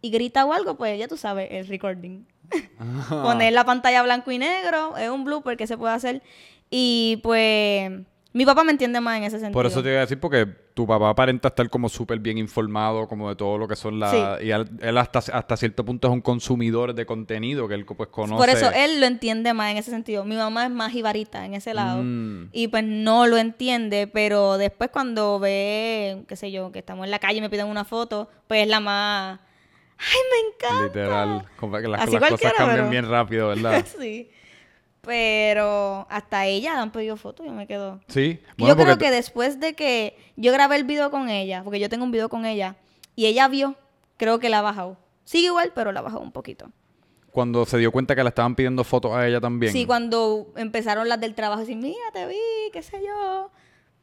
[0.01, 2.25] y grita o algo, pues ya tú sabes, el recording.
[3.09, 6.23] Poner la pantalla blanco y negro, es un blooper que se puede hacer.
[6.71, 7.91] Y pues
[8.35, 9.53] mi papá me entiende más en ese sentido.
[9.53, 13.07] Por eso te iba a decir, porque tu papá aparenta estar como súper bien informado,
[13.07, 14.11] como de todo lo que son las...
[14.11, 14.47] Sí.
[14.47, 18.09] Y él, él hasta, hasta cierto punto es un consumidor de contenido que él pues
[18.09, 18.37] conoce.
[18.37, 20.25] Por eso él lo entiende más en ese sentido.
[20.25, 22.03] Mi mamá es más jibarita en ese lado.
[22.03, 22.49] Mm.
[22.51, 27.13] Y pues no lo entiende, pero después cuando ve, qué sé yo, que estamos en
[27.13, 29.39] la calle y me piden una foto, pues es la más...
[30.13, 30.85] ¡Ay, me encanta!
[30.85, 31.49] Literal.
[31.59, 33.85] Como que las, Así las cosas cambian pero- bien rápido, ¿verdad?
[34.01, 34.31] sí.
[35.03, 38.01] Pero hasta ella le han pedido fotos y yo me quedo...
[38.09, 38.41] Sí.
[38.57, 42.05] yo creo que después de que yo grabé el video con ella, porque yo tengo
[42.05, 42.77] un video con ella,
[43.15, 43.75] y ella vio,
[44.17, 44.97] creo que la ha bajado.
[45.25, 46.71] Sigue igual, pero la ha bajado un poquito.
[47.33, 49.73] cuando se dio cuenta que le estaban pidiendo fotos a ella también.
[49.73, 52.37] Sí, cuando empezaron las del trabajo, así, mira, te vi,
[52.73, 53.51] qué sé yo.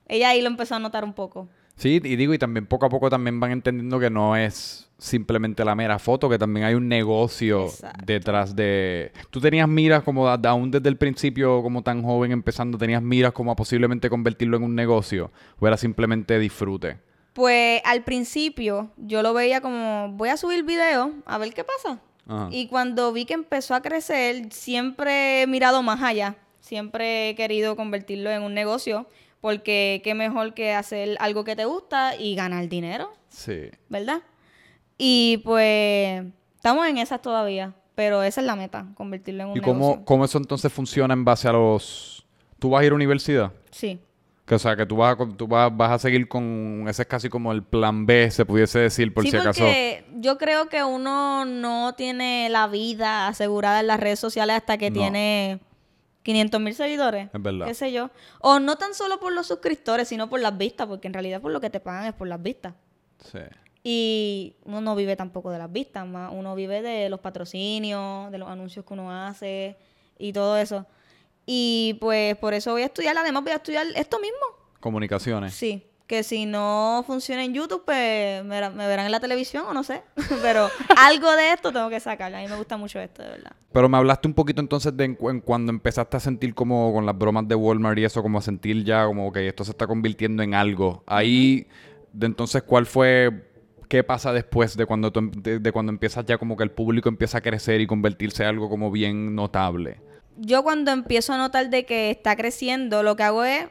[0.07, 1.47] Ella ahí lo empezó a notar un poco.
[1.75, 5.65] Sí, y digo, y también poco a poco también van entendiendo que no es simplemente
[5.65, 8.05] la mera foto, que también hay un negocio Exacto.
[8.05, 9.11] detrás de...
[9.31, 13.51] Tú tenías miras como aún desde el principio, como tan joven empezando, tenías miras como
[13.51, 16.99] a posiblemente convertirlo en un negocio, o era simplemente disfrute.
[17.33, 21.99] Pues al principio yo lo veía como, voy a subir video, a ver qué pasa.
[22.27, 22.49] Ajá.
[22.51, 26.35] Y cuando vi que empezó a crecer, siempre he mirado más allá.
[26.59, 29.07] Siempre he querido convertirlo en un negocio,
[29.41, 33.71] porque qué mejor que hacer algo que te gusta y ganar dinero, Sí.
[33.89, 34.21] ¿verdad?
[34.97, 36.23] Y pues
[36.55, 40.05] estamos en esas todavía, pero esa es la meta, convertirlo en un ¿Y cómo, negocio.
[40.05, 42.25] cómo eso entonces funciona en base a los...
[42.59, 43.51] ¿Tú vas a ir a universidad?
[43.71, 43.99] Sí.
[44.45, 46.85] Que, o sea, que tú vas a, tú vas, vas a seguir con...
[46.87, 49.61] Ese es casi como el plan B, se pudiese decir, por sí, si acaso.
[49.63, 54.77] porque yo creo que uno no tiene la vida asegurada en las redes sociales hasta
[54.77, 54.99] que No.
[54.99, 55.59] tiene
[56.23, 57.29] 500 mil seguidores.
[57.33, 57.67] Es verdad.
[57.67, 58.09] Qué sé yo.
[58.39, 61.51] O no tan solo por los suscriptores, sino por las vistas, porque en realidad por
[61.51, 62.73] lo que te pagan es por las vistas.
[63.31, 63.39] Sí.
[63.83, 68.37] Y uno no vive tampoco de las vistas, más uno vive de los patrocinios, de
[68.37, 69.75] los anuncios que uno hace
[70.19, 70.85] y todo eso.
[71.45, 74.37] Y pues por eso voy a estudiar, además voy a estudiar esto mismo.
[74.79, 75.53] Comunicaciones.
[75.55, 79.73] Sí, que si no funciona en YouTube, pues me, me verán en la televisión o
[79.73, 80.01] no sé.
[80.41, 82.35] Pero algo de esto tengo que sacar.
[82.35, 83.53] A mí me gusta mucho esto, de verdad.
[83.71, 86.91] Pero me hablaste un poquito entonces de en, cu- en cuando empezaste a sentir como
[86.91, 89.71] con las bromas de Walmart y eso, como a sentir ya como que esto se
[89.71, 91.01] está convirtiendo en algo.
[91.07, 91.65] Ahí,
[92.11, 93.47] de entonces, ¿cuál fue,
[93.87, 96.71] qué pasa después de cuando, tú, em- de, de cuando empiezas ya como que el
[96.71, 100.01] público empieza a crecer y convertirse en algo como bien notable?
[100.35, 103.67] Yo cuando empiezo a notar de que está creciendo, lo que hago es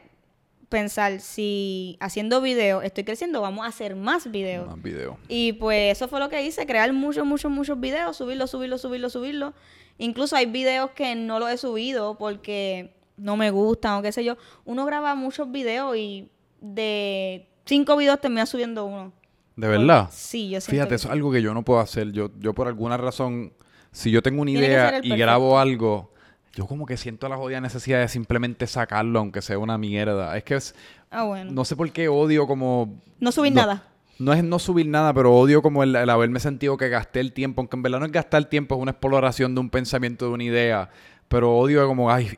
[0.71, 4.67] pensar, si haciendo videos estoy creciendo, vamos a hacer más videos.
[4.69, 5.19] Más video.
[5.29, 9.13] Y pues eso fue lo que hice, crear muchos, muchos, muchos videos, subirlos, subirlos, subirlos,
[9.13, 9.55] subirlos.
[9.99, 14.25] Incluso hay videos que no los he subido porque no me gustan o qué sé
[14.25, 14.39] yo.
[14.65, 16.31] Uno graba muchos videos y
[16.61, 19.13] de cinco videos termina subiendo uno.
[19.57, 20.09] ¿De verdad?
[20.11, 22.13] Sí, yo siento Fíjate, que eso es algo que yo no puedo hacer.
[22.13, 23.53] Yo, yo por alguna razón,
[23.93, 26.15] si yo tengo una Tiene idea y grabo algo,
[26.61, 30.37] yo como que siento la jodida necesidad de simplemente sacarlo, aunque sea una mierda.
[30.37, 30.75] Es que es,
[31.11, 31.51] Ah, bueno.
[31.51, 33.01] No, sé por qué odio como...
[33.33, 33.85] subir no- nada.
[34.18, 37.33] No es no subir nada, pero odio como el, el haberme sentido que gasté el
[37.33, 40.33] tiempo, aunque en verdad no es gastar tiempo, es una exploración de un pensamiento, de
[40.33, 40.90] una idea.
[41.29, 42.29] Pero odio como, ay,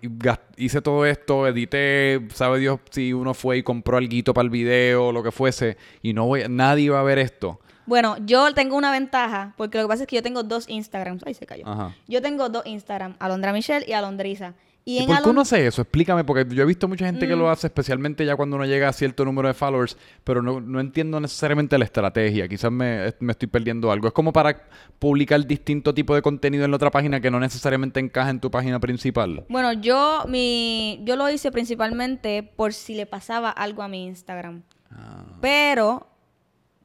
[0.56, 5.10] hice todo esto, edité, sabe Dios si uno fue y compró algo para el video,
[5.10, 7.58] lo que fuese, y no voy, nadie va a ver esto.
[7.86, 11.22] Bueno, yo tengo una ventaja, porque lo que pasa es que yo tengo dos Instagrams.
[11.26, 11.66] Ay, se cayó.
[11.66, 11.94] Ajá.
[12.08, 14.54] Yo tengo dos Instagram, Alondra Michelle y Alondriza.
[14.84, 15.82] Y, ¿Y en por qué Alon- uno hace eso?
[15.82, 17.50] Explícame, porque yo he visto mucha gente que lo Mm.
[17.50, 21.20] hace, especialmente ya cuando uno llega a cierto número de followers, pero no, no entiendo
[21.20, 22.48] necesariamente la estrategia.
[22.48, 24.08] Quizás me, me estoy perdiendo algo.
[24.08, 24.60] Es como para
[24.98, 28.50] publicar distinto tipo de contenido en la otra página que no necesariamente encaja en tu
[28.50, 29.44] página principal.
[29.48, 34.62] Bueno, yo mi yo lo hice principalmente por si le pasaba algo a mi Instagram.
[34.90, 35.24] Ah.
[35.40, 36.08] Pero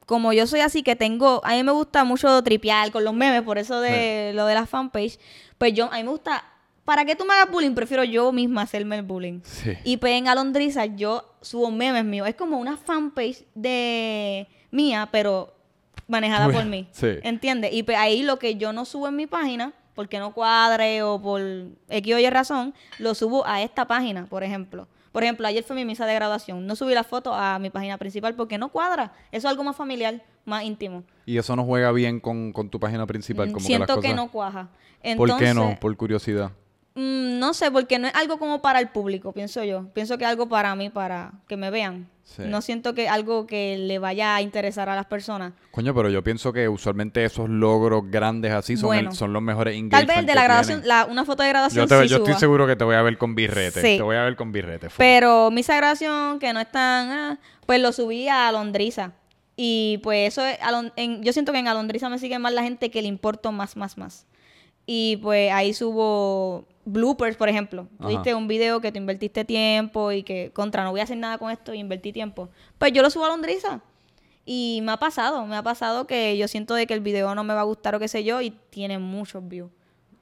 [0.08, 3.42] como yo soy así que tengo, a mí me gusta mucho tripear con los memes,
[3.42, 5.18] por eso de lo de la fanpage,
[5.58, 6.42] pues yo a mí me gusta
[6.88, 7.74] ¿Para qué tú me hagas bullying?
[7.74, 9.40] Prefiero yo misma hacerme el bullying.
[9.42, 9.72] Sí.
[9.84, 12.26] Y pues en Alondriza yo subo memes míos.
[12.26, 15.52] Es como una fanpage de mía, pero
[16.06, 16.88] manejada Uy, por mí.
[16.92, 17.08] sí.
[17.24, 17.74] ¿Entiendes?
[17.74, 21.20] Y pues ahí lo que yo no subo en mi página, porque no cuadre o
[21.20, 21.42] por
[21.90, 24.88] X o Y razón, lo subo a esta página, por ejemplo.
[25.12, 26.66] Por ejemplo, ayer fue mi misa de graduación.
[26.66, 29.12] No subí la foto a mi página principal porque no cuadra.
[29.32, 31.04] Eso es algo más familiar, más íntimo.
[31.26, 33.48] Y eso no juega bien con, con tu página principal.
[33.48, 34.16] Mm, Como Siento que, las que cosas...
[34.16, 34.68] no cuaja.
[35.16, 35.76] ¿Por qué no?
[35.80, 36.52] Por curiosidad.
[36.98, 39.86] Mm, no sé, porque no es algo como para el público, pienso yo.
[39.94, 42.08] Pienso que es algo para mí, para que me vean.
[42.24, 42.42] Sí.
[42.44, 45.54] No siento que algo que le vaya a interesar a las personas.
[45.70, 49.72] Coño, pero yo pienso que usualmente esos logros grandes así son, el- son los mejores
[49.72, 52.08] Tal engagements vez el de la graduación, la, una foto de graduación Yo, te- sí
[52.10, 53.80] yo estoy seguro que te voy a ver con birrete.
[53.80, 53.96] Sí.
[53.96, 54.88] Te voy a ver con birrete.
[54.98, 57.10] Pero misa de graduación, que no es tan...
[57.10, 59.12] ah, pues lo subí a Alondriza.
[59.56, 60.58] Y pues eso es...
[60.96, 63.74] En- yo siento que en Alondriza me sigue más la gente que le importo más,
[63.76, 64.26] más, más.
[64.84, 67.88] Y pues ahí subo bloopers, por ejemplo.
[68.00, 71.38] Tuviste un video que te invertiste tiempo y que contra no voy a hacer nada
[71.38, 72.48] con esto y invertí tiempo.
[72.78, 73.80] Pues yo lo subo a Alondriza.
[74.44, 77.44] Y me ha pasado, me ha pasado que yo siento de que el video no
[77.44, 79.70] me va a gustar o qué sé yo y tiene muchos views.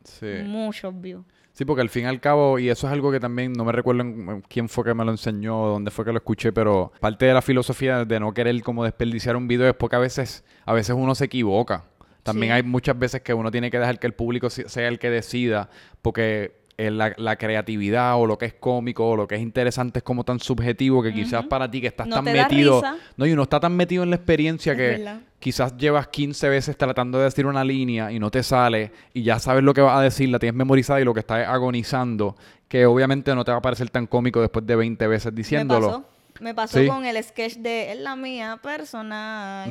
[0.03, 0.27] Sí.
[0.45, 1.25] Muchos views.
[1.53, 3.73] Sí, porque al fin y al cabo, y eso es algo que también no me
[3.73, 4.05] recuerdo
[4.47, 7.41] quién fue que me lo enseñó, dónde fue que lo escuché, pero parte de la
[7.41, 11.15] filosofía de no querer como desperdiciar un video es porque a veces, a veces uno
[11.15, 11.85] se equivoca.
[12.27, 12.57] También Sí.
[12.57, 15.09] hay muchas veces que uno tiene que dejar que el público se- sea el que
[15.11, 15.71] decida,
[16.03, 20.01] porque eh, la, la creatividad o lo que es cómico o lo que es interesante
[20.01, 22.83] es como tan subjetivo que quizás para ti que estás No tan metido,
[23.17, 25.21] no, y uno está tan metido en la experiencia Es que verdad.
[25.39, 29.39] quizás llevas 15 veces tratando de decir una línea y no te sale y ya
[29.39, 32.37] sabes lo que vas a decir, la tienes memorizada y lo que estás agonizando,
[32.69, 36.05] que obviamente no te va a parecer tan cómico después de 20 veces diciéndolo.
[36.41, 36.79] Me pasó.
[36.79, 36.87] Sí.
[36.87, 39.71] con el sketch de Es la mía personal.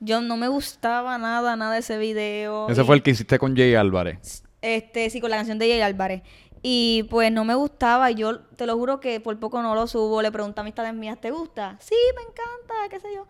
[0.00, 2.68] Yo no me gustaba nada, nada de ese video.
[2.68, 4.42] Ese y, fue el que hiciste con Jay Álvarez.
[4.62, 6.22] Este, sí, con la canción de Jay Álvarez.
[6.62, 8.10] Y pues no me gustaba.
[8.10, 10.22] Y yo te lo juro que por poco no lo subo.
[10.22, 11.76] Le pregunté a amistades mías, ¿te gusta?
[11.80, 13.26] Sí, me encanta, qué sé yo.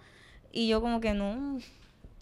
[0.53, 1.59] Y yo como que no.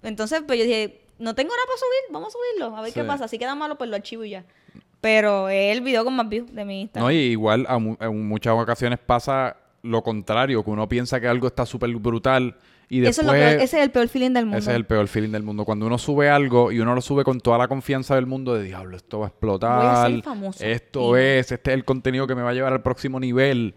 [0.02, 2.76] Entonces, pues yo dije, no tengo nada para subir, vamos a subirlo.
[2.76, 3.28] A ver qué pasa.
[3.28, 4.44] Si queda malo, pues lo archivo y ya.
[5.02, 7.04] Pero es el video con más views de mi Instagram.
[7.06, 11.28] No, y igual a mu- en muchas ocasiones pasa lo contrario, que uno piensa que
[11.28, 12.56] algo está súper brutal
[12.88, 13.18] y después...
[13.18, 14.58] Eso es lo peor- ese es el peor feeling del mundo.
[14.58, 15.64] Ese es el peor feeling del mundo.
[15.64, 18.62] Cuando uno sube algo y uno lo sube con toda la confianza del mundo de
[18.64, 19.78] diablo, esto va a explotar.
[19.78, 20.64] Voy a ser famoso".
[20.64, 23.74] Esto es, este es el contenido que me va a llevar al próximo nivel.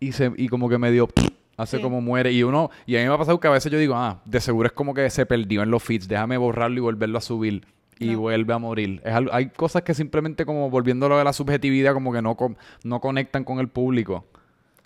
[0.00, 1.08] Y se, y como que me dio
[1.56, 1.82] hace Sí.
[1.82, 2.32] como muere.
[2.32, 4.40] Y uno, y a mí me ha pasado que a veces yo digo, ah, de
[4.40, 7.66] seguro es como que se perdió en los feeds, déjame borrarlo y volverlo a subir.
[7.98, 8.20] Y No.
[8.20, 9.00] vuelve a morir.
[9.04, 12.36] Es algo- hay cosas que simplemente como volviéndolo de la subjetividad, como que no,
[12.84, 14.24] no conectan con el público.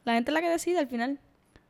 [0.06, 1.18] La gente es la que decide al final.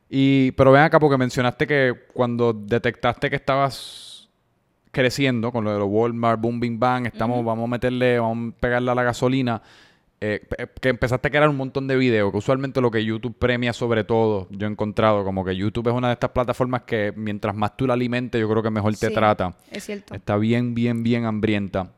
[0.09, 4.29] Y, pero ven acá, porque mencionaste que cuando detectaste que estabas
[4.91, 8.59] creciendo con lo de los Walmart, Boom, Bing, Bang, estamos, vamos a meterle, vamos a
[8.59, 9.61] pegarle a la gasolina,
[10.21, 10.47] eh,
[10.79, 14.03] que empezaste a crear un montón de videos, que usualmente lo que YouTube premia sobre
[14.03, 17.75] todo, yo he encontrado, como que YouTube es una de estas plataformas que mientras más
[17.75, 19.55] tú la alimentes, yo creo que mejor te Sí, trata.
[19.71, 20.13] Es cierto.
[20.13, 21.91] Está bien, bien, bien hambrienta.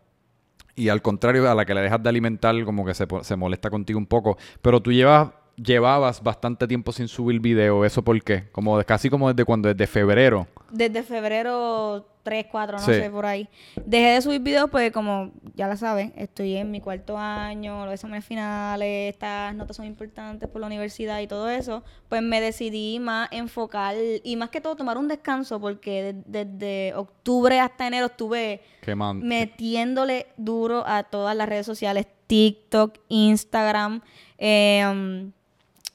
[0.76, 3.70] Y al contrario, a la que le dejas de alimentar, como que se, se molesta
[3.70, 4.38] contigo un poco.
[4.62, 5.30] Pero tú llevas,
[5.64, 7.84] llevabas bastante tiempo sin subir video.
[7.86, 8.50] ¿Eso por qué?
[8.52, 10.48] Como de- casi como desde cuando, desde febrero.
[10.72, 12.94] Desde febrero 3, 4, no Sí.
[12.94, 13.50] sé, por ahí.
[13.86, 17.94] Dejé de subir videos porque, como ya la sabes, estoy en mi cuarto año, los
[17.96, 21.84] exámenes finales, estas notas son importantes por la universidad y todo eso.
[22.08, 26.94] Pues me decidí más enfocar y más que todo tomar un descanso porque de- desde
[26.96, 34.02] octubre hasta enero estuve Que man, metiéndole duro a todas las redes sociales, TikTok, Instagram,
[34.38, 35.32] em,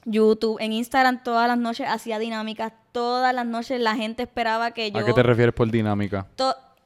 [0.05, 0.57] YouTube.
[0.59, 4.99] En Instagram todas las noches hacía dinámicas, todas las noches la gente esperaba que yo...
[4.99, 6.27] ¿A qué te refieres por dinámica?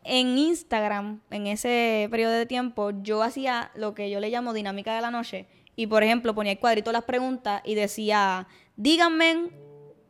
[0.04, 4.96] en Instagram, en ese periodo de tiempo, yo hacía lo que yo le llamo dinámica
[4.96, 5.46] de la noche.
[5.76, 9.50] Y por ejemplo, ponía el cuadrito las preguntas y decía, díganme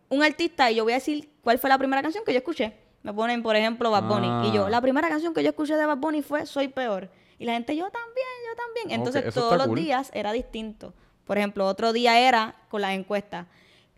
[0.10, 2.78] un artista y yo voy a decir cuál fue la primera canción que yo escuché.
[3.04, 4.50] Me ponen, por ejemplo, Bad Bunny.
[4.50, 4.70] Y yo, Ah.
[4.70, 7.10] la primera canción que yo escuché de Bad Bunny fue Soy Peor.
[7.38, 9.00] Y la gente, yo también, yo también.
[9.00, 9.80] Entonces, todos los cool.
[9.80, 10.94] días era distinto.
[11.30, 13.46] Por ejemplo, otro día era con las encuestas.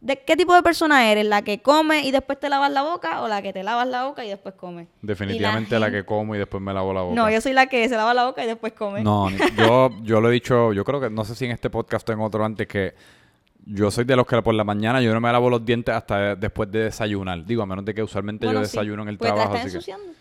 [0.01, 1.25] ¿De qué tipo de persona eres?
[1.25, 4.03] ¿La que come y después te lavas la boca o la que te lavas la
[4.03, 4.89] boca y después come?
[5.01, 7.15] Definitivamente la, que como y después me lavo la boca.
[7.15, 9.01] No, yo soy la que se lava la boca y después come.
[9.01, 12.09] No, yo, yo lo he dicho, yo creo que, no sé si en este podcast
[12.09, 12.95] o en otro antes, que
[13.65, 16.35] yo soy de los que por la mañana yo no me lavo los dientes hasta
[16.35, 17.45] después de desayunar.
[17.45, 19.55] Digo, a menos de que usualmente Bueno, yo sí, desayuno en el porque te trabajo.
[19.55, 20.13] estás Así ensuciando.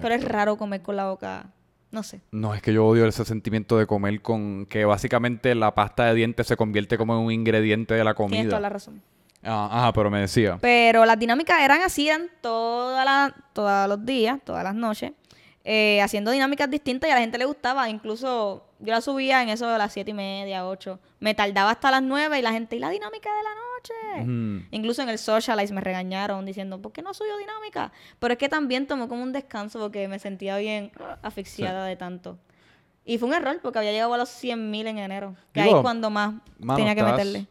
[0.00, 1.46] Pero es raro comer con la boca,
[1.92, 2.20] no sé.
[2.32, 6.14] No, es que yo odio ese sentimiento de comer con que básicamente la pasta de
[6.14, 8.60] dientes se convierte como en un ingrediente de la Tienes toda comida.
[8.60, 9.02] la razón.
[9.44, 10.58] Ah, ajá, pero me decía.
[10.60, 15.12] Pero las dinámicas eran así, eran toda la, todos los días, todas las noches,
[15.64, 17.88] eh, haciendo dinámicas distintas y a la gente le gustaba.
[17.88, 20.98] Incluso yo la subía en eso de las siete y media, ocho.
[21.20, 24.66] Me tardaba hasta las nueve y la gente, ¿y la dinámica de la noche?
[24.70, 27.92] Incluso en el Socialize me regañaron diciendo, ¿por qué no subió dinámica?
[28.18, 32.38] Pero es que también tomó como un descanso porque me sentía bien asfixiada de tanto.
[33.04, 35.34] Y fue un error porque había llegado a los 100 mil en enero.
[35.52, 37.46] Que ahí es cuando más Mano, tenía que meterle.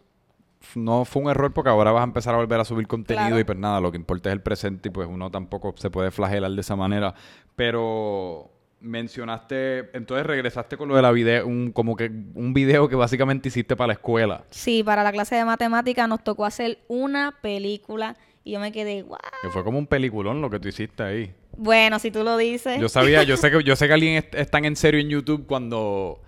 [0.75, 3.39] No fue un error porque ahora vas a empezar a volver a subir contenido Claro.
[3.39, 6.11] y pues nada, lo que importa es el presente y pues uno tampoco se puede
[6.11, 7.13] flagelar de esa manera.
[7.55, 12.95] Pero mencionaste, entonces regresaste con lo de la video, un, como que un video que
[12.95, 14.43] básicamente hiciste para la escuela.
[14.49, 19.03] Sí, para la clase de matemática nos tocó hacer una película y yo me quedé,
[19.03, 19.17] wow.
[19.43, 21.33] Que fue como un peliculón lo que tú hiciste ahí.
[21.57, 22.79] Bueno, si tú lo dices.
[22.79, 25.09] Yo sabía, yo sé que, yo sé que alguien es, es tan en serio en
[25.09, 26.19] YouTube cuando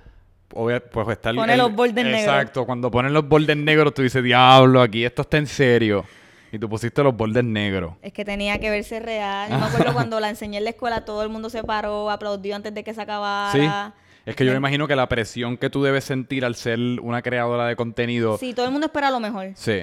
[0.54, 2.22] pues está Pone el- los bordes negros.
[2.22, 6.06] Exacto, cuando ponen los bordes negros tú dices, diablo, aquí esto está en serio.
[6.52, 7.94] Y tú pusiste los bordes negros.
[8.04, 9.50] Es que tenía que verse real.
[9.50, 12.56] Yo me acuerdo cuando la enseñé en la escuela, todo el mundo se paró, aplaudió
[12.56, 13.52] antes de que se acabara.
[13.52, 13.92] Sí.
[14.26, 17.22] Es que yo me imagino que la presión que tú debes sentir al ser una
[17.24, 18.38] creadora de contenido.
[18.38, 19.50] Sí, todo el mundo espera lo mejor.
[19.56, 19.82] Sí.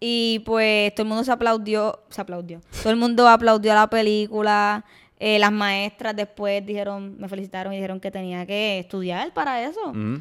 [0.00, 2.60] Y pues todo el mundo se aplaudió, se aplaudió.
[2.82, 4.84] Todo el mundo aplaudió la película.
[5.18, 9.80] Eh, las maestras después dijeron, me felicitaron y dijeron que tenía que estudiar para eso.
[9.90, 10.20] Ujú.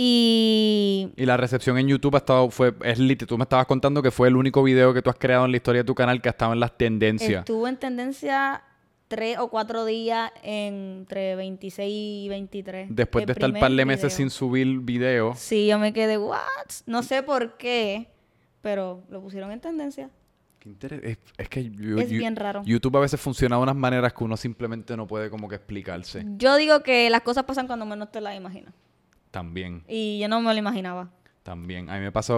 [0.00, 4.00] Y Y la recepción en YouTube ha estado, fue, es lit- Tú me estabas contando
[4.02, 6.22] que fue el único video que tú has creado en la historia de tu canal
[6.22, 7.40] que ha estado en las tendencias.
[7.40, 8.62] estuvo en tendencia
[9.08, 12.88] tres o cuatro días entre 26 y 23.
[12.94, 14.16] Después de estar primer par de meses video.
[14.16, 15.34] sin subir video.
[15.34, 16.38] Sí, yo me quedé, ¿what?
[16.86, 18.08] No sé por qué,
[18.60, 20.10] pero lo pusieron en tendencia.
[21.02, 22.62] Es, es que yo- Es yo- bien raro.
[22.64, 26.24] YouTube a veces funciona de unas maneras que uno simplemente no puede como que explicarse.
[26.36, 28.72] Yo digo que las cosas pasan cuando menos te las imaginas.
[29.30, 31.10] También, Y yo no me lo imaginaba.
[31.42, 31.88] también.
[31.90, 32.36] A mí me pasa,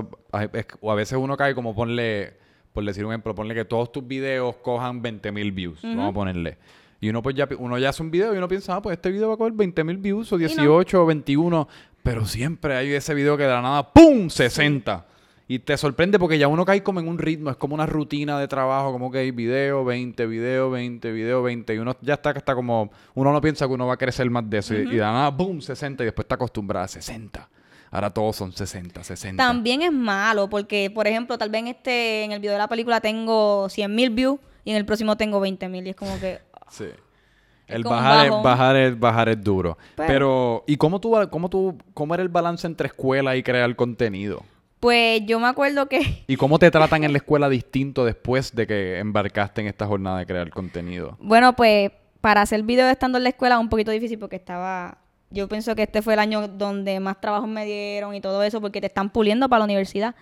[0.81, 2.35] o a veces uno cae como ponle,
[2.73, 6.13] por decir un ejemplo, ponle que todos tus videos cojan 20 mil views, vamos a
[6.15, 6.59] ponerle.
[7.01, 9.11] Y uno pues ya, uno ya hace un video y uno piensa, ah, pues este
[9.11, 11.67] video va a coger 20 mil views o 18 o 21.
[12.03, 14.29] Pero siempre hay ese video que de la nada, ¡pum!
[14.29, 15.07] 60.
[15.51, 18.39] Y te sorprende porque ya uno cae como en un ritmo, es como una rutina
[18.39, 21.75] de trabajo, como que hay video, 20, video, 20, video, 20.
[21.75, 24.31] Y uno ya está que está como, uno no piensa que uno va a crecer
[24.31, 24.77] más de eso.
[24.77, 25.61] Y- nada, ¡pum!
[25.61, 26.05] 60.
[26.05, 27.49] Y después está acostumbrada a 60.
[27.91, 29.43] Ahora todos son 60, 60.
[29.43, 32.69] También es malo porque, por ejemplo, tal vez en, este, en el video de la
[32.69, 35.85] película tengo 100 mil views y en el próximo tengo 20 mil.
[35.85, 36.39] Y es como que...
[36.71, 36.87] Sí.
[37.67, 39.77] El bajar es, bajar es bajar es duro.
[39.97, 43.75] Pero, Pero- ¿y cómo tú, cómo tú, cómo era el balance entre escuela y crear
[43.75, 44.45] contenido?
[44.81, 46.25] Pues yo me acuerdo que...
[46.27, 50.19] ¿Y cómo te tratan en la escuela distinto después de que embarcaste en esta jornada
[50.19, 51.19] de crear contenido?
[51.21, 54.99] Bueno, pues para hacer video estando en la escuela un poquito difícil porque estaba...
[55.33, 58.61] Yo pienso que este fue el año donde más trabajos me dieron y todo eso
[58.61, 60.17] porque te están puliendo para la universidad.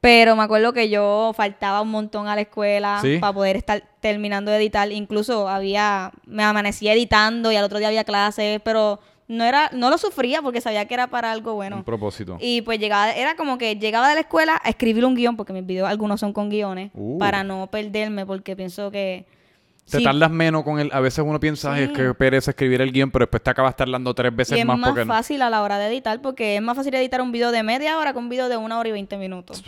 [0.00, 3.18] Pero me acuerdo que yo faltaba un montón a la escuela ¿Sí?
[3.18, 4.92] para poder estar terminando de editar.
[4.92, 6.12] Incluso había...
[6.26, 10.40] Me amanecía editando y al otro día había clases, pero no era no lo sufría
[10.42, 11.76] porque sabía que era para algo bueno.
[11.76, 12.36] Un propósito.
[12.40, 15.52] Y pues llegaba, era como que llegaba de la escuela a escribir un guion, porque
[15.52, 17.18] mis videos algunos son con guiones, Uh.
[17.18, 19.26] para no perderme, porque pienso que...
[19.88, 20.90] Te sí, tardas menos con el...
[20.92, 23.76] A veces uno piensa, "Ay, es que pereza escribir el guion, pero después te acabas
[23.76, 25.04] tardando tres veces y es más, más, porque...
[25.04, 27.96] fácil a la hora de editar, porque es más fácil editar un video de media
[27.98, 29.62] hora que un video de una hora y veinte minutos.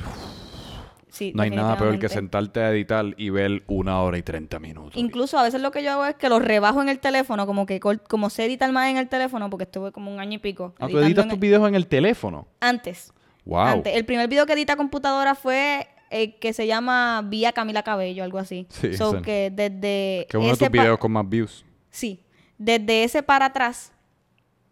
[1.18, 4.58] Sí, No hay nada peor que sentarte a editar y ver una hora y treinta
[4.60, 4.96] minutos.
[4.96, 7.66] Incluso a veces lo que yo hago es que los rebajo en el teléfono, como
[7.66, 10.74] que como sé editar más en el teléfono, porque estuve como un año y pico.
[10.78, 12.46] Ah, tú editas tus el- videos en el teléfono.
[12.60, 13.12] Antes.
[13.44, 13.58] Wow.
[13.60, 13.96] Antes.
[13.96, 18.38] El primer video que edita computadora fue el que se llama Vía Camila Cabello, algo
[18.38, 18.66] así.
[18.70, 19.22] Sí, So sí.
[19.22, 21.64] que desde Que uno de ese tus pa- videos con más views.
[21.90, 22.20] Sí.
[22.58, 23.92] Desde ese para atrás,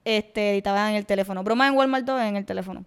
[0.05, 1.43] este, editaba en el teléfono.
[1.43, 2.85] Broma en Walmart 2 en el teléfono.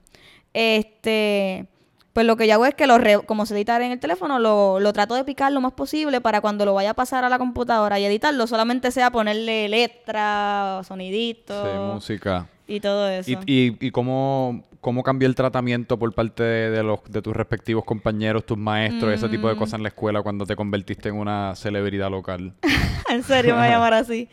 [0.54, 1.68] Este,
[2.14, 4.40] pues lo que yo hago es que lo re- como se edita en el teléfono,
[4.40, 7.30] lo, lo trato de picar lo más posible para cuando lo vaya a pasar a
[7.30, 12.48] la computadora y editarlo, solamente sea ponerle letra, sonidito Sí, música.
[12.68, 13.32] y todo eso.
[13.32, 17.36] ¿Y, y, y cómo, cómo cambió el tratamiento por parte de, de los, de tus
[17.36, 19.58] respectivos compañeros, tus maestros, ese tipo de Mm.
[19.58, 22.54] cosas en la escuela cuando te convertiste en una celebridad local?
[23.10, 24.30] en serio me voy a llamar así.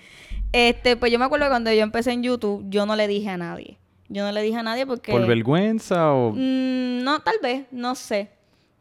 [0.52, 3.28] Este, pues yo me acuerdo que cuando yo empecé en YouTube, yo no le dije
[3.28, 3.78] a nadie.
[4.08, 5.12] Yo no le dije a nadie porque...
[5.12, 6.32] ¿Por vergüenza o...?
[6.32, 8.30] Mm, no, tal vez, no sé.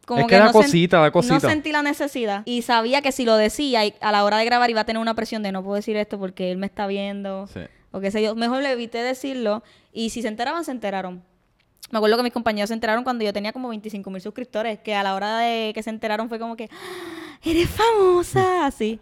[0.08, 1.34] Es que da no cosita, da cosita.
[1.34, 2.42] No sentí la necesidad.
[2.44, 5.02] Y sabía que si lo decía y a la hora de grabar iba a tener
[5.02, 7.48] una presión de no puedo decir esto porque él me está viendo.
[7.48, 7.60] Sí.
[7.90, 8.36] O qué sé yo.
[8.36, 9.64] Mejor le evité decirlo.
[9.92, 11.24] Y si se enteraban, se enteraron.
[11.90, 14.78] Me acuerdo que mis compañeros se enteraron cuando yo tenía como 25 mil suscriptores.
[14.78, 17.38] Que a la hora de que se enteraron fue como que, "¡Ah!
[17.44, 18.64] eres famosa.
[18.66, 19.00] Así.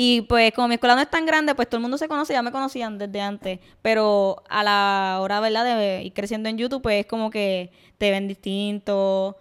[0.00, 2.32] Y pues como mi escuela no es tan grande, pues todo el mundo se conoce,
[2.32, 3.58] ya me conocían desde antes.
[3.82, 5.64] Pero a la hora, ¿verdad?
[5.64, 9.38] De ir creciendo en YouTube, pues es como que te ven distinto.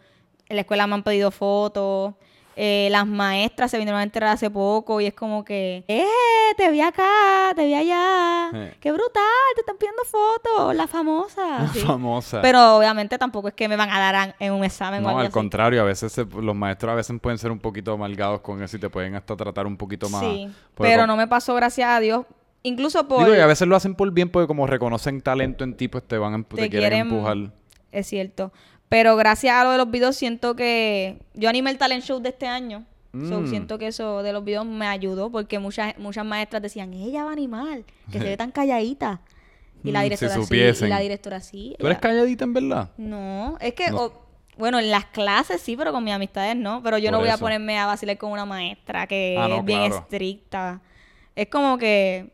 [0.50, 2.16] En la escuela me han pedido fotos.
[2.60, 6.06] Eh, las maestras se vinieron a enterar hace poco y es como que, ¡eh!
[6.58, 8.50] Te vi acá, te vi allá.
[8.52, 8.78] Sí.
[8.80, 9.22] ¡Qué brutal!
[9.54, 11.58] Te están pidiendo fotos, la famosa.
[11.66, 11.80] Así.
[11.82, 12.42] Famosa.
[12.42, 15.20] Pero obviamente tampoco es que me van a dar en un examen o no, algo
[15.20, 15.34] al así.
[15.34, 18.76] contrario, a veces se- los maestros a veces pueden ser un poquito amalgados con eso
[18.76, 20.22] y te pueden hasta tratar un poquito más.
[20.22, 22.26] Sí, pero no me pasó, gracias a Dios.
[22.64, 23.20] Incluso por...
[23.24, 26.04] Digo, y a veces lo hacen por bien porque como reconocen talento en ti, pues
[26.08, 27.38] te van a te, te quieren quieren empujar.
[27.92, 28.52] Es cierto.
[28.90, 32.30] Pero gracias a lo de los videos siento que yo animé el talent show de
[32.30, 32.86] este año.
[33.14, 33.48] So, Mm.
[33.48, 37.32] siento que eso de los videos me ayudó porque muchas muchas maestras decían, ella va
[37.32, 37.80] a animar,
[38.12, 39.22] que se ve tan calladita.
[39.84, 41.76] Y la Mm, si directora sí, y la directora sí.
[41.80, 42.90] ¿Tú eres calladita en verdad?
[42.98, 43.98] No, es que, No.
[44.06, 44.26] o-
[44.58, 46.82] bueno, en las clases sí, pero con mis amistades no.
[46.84, 49.58] Pero yo Por no voy a ponerme a vacilar con una maestra que Ah, no,
[49.58, 49.98] es bien claro.
[50.04, 50.82] estricta.
[51.36, 52.32] Es como que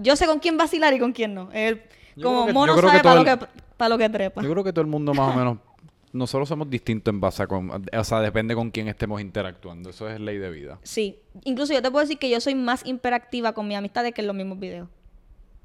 [0.00, 1.50] yo sé con quién vacilar y con quién no.
[1.52, 4.42] Yo como que- mono sabe para lo, el- que, para lo que trepa.
[4.42, 5.58] Yo creo que todo el mundo más o menos...
[6.12, 7.46] Nosotros somos distintos en base a...
[7.46, 9.90] Con, o sea, depende con quién estemos interactuando.
[9.90, 10.78] Eso es ley de vida.
[10.82, 14.20] Sí, incluso yo te puedo decir que yo soy más hiperactiva con mis amistades que
[14.20, 14.88] en los mismos videos.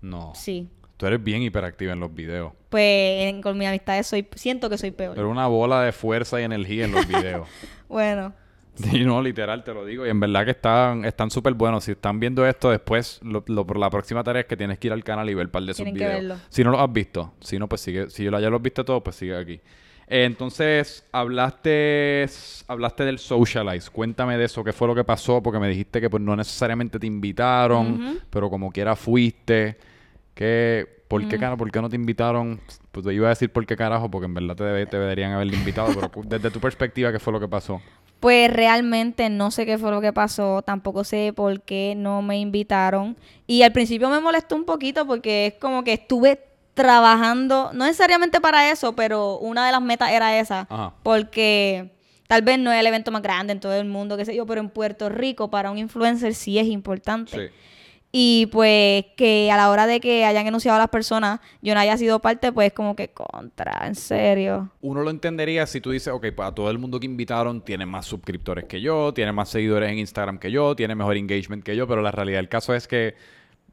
[0.02, 0.32] No.
[0.36, 0.70] Sí.
[0.96, 2.54] Tú eres bien hiperactiva en los videos.
[2.70, 2.82] Pues
[3.30, 5.16] en- con mis amistades soy siento que soy peor.
[5.16, 7.48] Pero una bola de fuerza y energía en los videos.
[7.90, 8.34] Bueno,
[8.76, 10.06] Sí, no, literal, te lo digo.
[10.06, 11.84] Y en verdad que están están súper buenos.
[11.86, 14.88] Si están viendo esto después, lo, lo- por la próxima tarea es que tienes que
[14.88, 16.14] ir al canal y ver un par de sus que videos.
[16.14, 16.36] verlo.
[16.50, 18.10] Si no los has visto, si no, pues sigue.
[18.10, 19.60] Si ya los viste todos, pues sigue aquí.
[20.10, 22.26] Eh, entonces, hablaste
[22.68, 23.90] hablaste del Socialize.
[23.90, 26.98] Cuéntame de eso, qué fue lo que pasó, porque me dijiste que pues no necesariamente
[27.00, 28.00] te invitaron,
[28.30, 29.78] pero como quiera fuiste.
[30.34, 32.60] ¿Qué, ¿Por qué, cara, por qué no te invitaron?
[32.92, 35.32] Pues te iba a decir por qué carajo, porque en verdad te, debe- te deberían
[35.34, 37.82] haber invitado, pero desde tu perspectiva, ¿qué fue lo que pasó?
[38.20, 42.40] Pues realmente no sé qué fue lo que pasó, tampoco sé por qué no me
[42.40, 43.16] invitaron.
[43.46, 46.40] Y al principio me molestó un poquito porque es como que estuve
[46.78, 50.68] trabajando, no necesariamente para eso, pero una de las metas era esa.
[50.70, 50.94] Ajá.
[51.04, 51.92] Porque
[52.28, 54.46] tal vez no es el evento más grande en todo el mundo, qué sé yo,
[54.46, 57.50] pero en Puerto Rico para un influencer sí es importante.
[57.50, 57.54] Sí.
[58.12, 61.80] Y pues que a la hora de que hayan anunciado a las personas, yo no
[61.80, 64.72] haya sido parte, pues como que contra, en serio.
[64.82, 67.86] Uno lo entendería si tú dices, ok, pues a todo el mundo que invitaron tiene
[67.86, 71.76] más suscriptores que yo, tiene más seguidores en Instagram que yo, tiene mejor engagement que
[71.76, 73.16] yo, pero la realidad del caso es que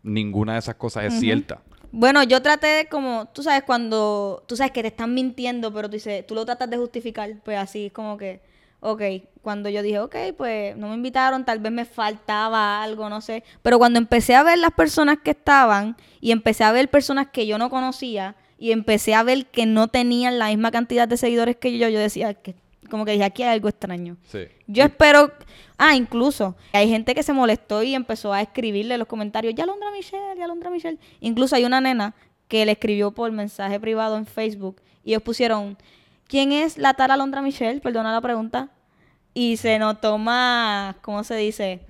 [0.03, 1.61] ninguna de esas cosas es cierta.
[1.97, 5.89] Bueno, yo traté de como, tú sabes, cuando tú sabes que te están mintiendo, pero
[5.89, 8.41] tú dices, tú lo tratas de justificar, pues así es como que,
[8.81, 9.01] ok,
[9.43, 13.45] cuando yo dije, ok, pues no me invitaron, tal vez me faltaba algo, no sé,
[13.63, 17.47] pero cuando empecé a ver las personas que estaban y empecé a ver personas que
[17.47, 21.55] yo no conocía y empecé a ver que no tenían la misma cantidad de seguidores
[21.55, 22.57] que yo, yo decía que,
[22.91, 24.17] como que dije, aquí hay algo extraño.
[24.31, 24.47] Sí.
[24.67, 25.33] Yo espero.
[25.77, 26.57] Ah, incluso.
[26.73, 30.39] Hay gente que se molestó y empezó a escribirle en los comentarios: Ya Londra Michelle,
[30.39, 30.99] ya Londra Michelle.
[31.21, 32.15] Incluso hay una nena
[32.49, 35.77] que le escribió por mensaje privado en Facebook y ellos pusieron:
[36.27, 37.81] ¿Quién es la Tara Londra Michelle?
[37.81, 38.71] Perdona la pregunta.
[39.35, 40.97] Y se notó más.
[41.03, 41.81] ¿Cómo se dice?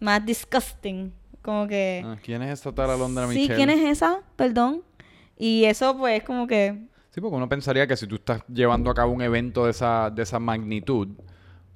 [0.00, 1.12] Más disgusting.
[1.42, 2.02] Como que.
[2.04, 3.54] Ah, ¿Quién es esta Tara Londra sí, Michelle?
[3.56, 4.20] ¿quién es esa?
[4.36, 4.82] Perdón.
[5.38, 6.91] Y eso, pues, como que.
[7.12, 10.10] Sí, porque uno pensaría que si tú estás llevando a cabo un evento de esa,
[10.10, 11.08] de esa magnitud,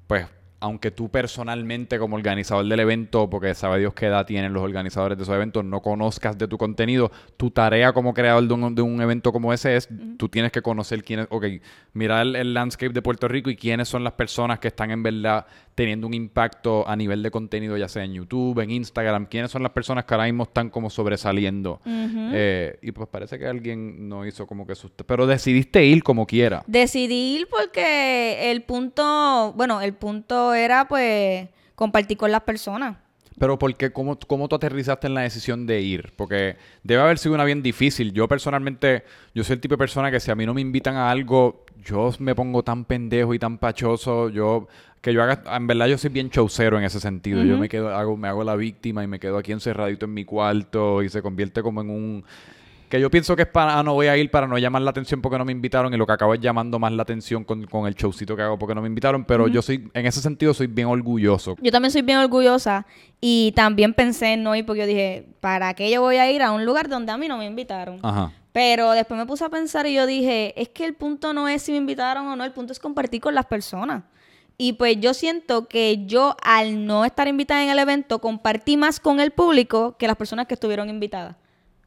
[0.06, 0.26] pues
[0.60, 5.18] aunque tú personalmente como organizador del evento, porque sabe Dios qué edad tienen los organizadores
[5.18, 8.82] de esos eventos, no conozcas de tu contenido, tu tarea como creador de un, de
[8.82, 11.44] un evento como ese es, tú tienes que conocer quiénes, ok,
[11.92, 15.02] mirar el, el landscape de Puerto Rico y quiénes son las personas que están en
[15.02, 15.46] verdad
[15.76, 19.62] teniendo un impacto a nivel de contenido, ya sea en YouTube, en Instagram, quiénes son
[19.62, 21.80] las personas que ahora mismo están como sobresaliendo.
[21.84, 24.90] Eh, y pues parece que alguien no hizo como que sus...
[24.92, 26.64] Pero decidiste ir como quiera.
[26.66, 32.96] Decidí ir porque el punto, bueno, el punto era pues compartir con las personas.
[33.38, 33.92] Pero ¿por qué?
[33.92, 36.12] ¿Cómo, ¿Cómo tú aterrizaste en la decisión de ir?
[36.16, 38.12] Porque debe haber sido una bien difícil.
[38.12, 40.96] Yo personalmente, yo soy el tipo de persona que si a mí no me invitan
[40.96, 44.30] a algo, yo me pongo tan pendejo y tan pachoso.
[44.30, 44.68] Yo,
[45.02, 47.44] que yo haga, en verdad yo soy bien chaucero en ese sentido.
[47.44, 50.24] Yo me quedo, hago, me hago la víctima y me quedo aquí encerradito en mi
[50.24, 52.24] cuarto y se convierte como en un...
[52.88, 54.90] Que yo pienso que es para, ah, no voy a ir para no llamar la
[54.90, 57.64] atención porque no me invitaron y lo que acabo es llamando más la atención con,
[57.66, 60.54] con el showcito que hago porque no me invitaron, pero yo soy, en ese sentido
[60.54, 61.56] soy bien orgulloso.
[61.60, 62.86] Yo también soy bien orgullosa
[63.20, 66.42] y también pensé en no ir porque yo dije, ¿para qué yo voy a ir
[66.42, 67.98] a un lugar donde a mí no me invitaron?
[68.02, 68.32] Ajá.
[68.52, 71.60] Pero después me puse a pensar y yo dije, es que el punto no es
[71.60, 74.04] si me invitaron o no, el punto es compartir con las personas.
[74.58, 79.00] Y pues yo siento que yo al no estar invitada en el evento compartí más
[79.00, 81.36] con el público que las personas que estuvieron invitadas.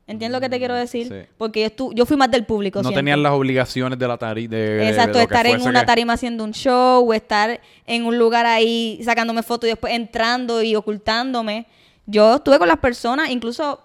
[0.10, 1.08] ¿Entiendes lo que te quiero decir?
[1.08, 1.30] sí.
[1.38, 2.82] Porque yo, estu- yo fui más del público.
[2.82, 4.56] No tenían las obligaciones de la tarima.
[4.56, 8.18] De, Exacto, de estar en una que- tarima haciendo un show o estar en un
[8.18, 11.68] lugar ahí sacándome fotos y después entrando y ocultándome.
[12.08, 13.80] Yo estuve con las personas, incluso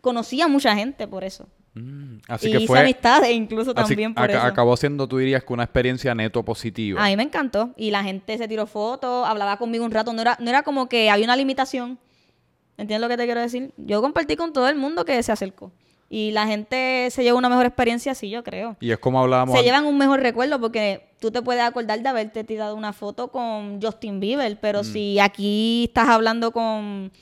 [0.00, 1.46] conocí a mucha gente por eso.
[1.74, 2.80] Mm, Así y que hice fue.
[2.80, 4.40] amistades incluso así- también por eso.
[4.40, 7.04] acabó siendo, tú dirías, que una experiencia neto positiva.
[7.04, 7.70] A mí me encantó.
[7.76, 10.12] Y la gente se tiró fotos, hablaba conmigo un rato.
[10.12, 11.98] No era, no era como que había una limitación.
[12.80, 13.72] ¿Entiendes lo que te quiero decir?
[13.76, 15.70] Yo compartí con todo el mundo que se acercó.
[16.08, 18.76] Y la gente se llevó una mejor experiencia así, yo creo.
[18.80, 19.52] Y es como hablábamos.
[19.52, 22.92] Se an- llevan un mejor recuerdo porque tú te puedes acordar de haberte tirado una
[22.92, 24.58] foto con Justin Bieber, Mm.
[24.60, 27.12] pero si aquí estás hablando con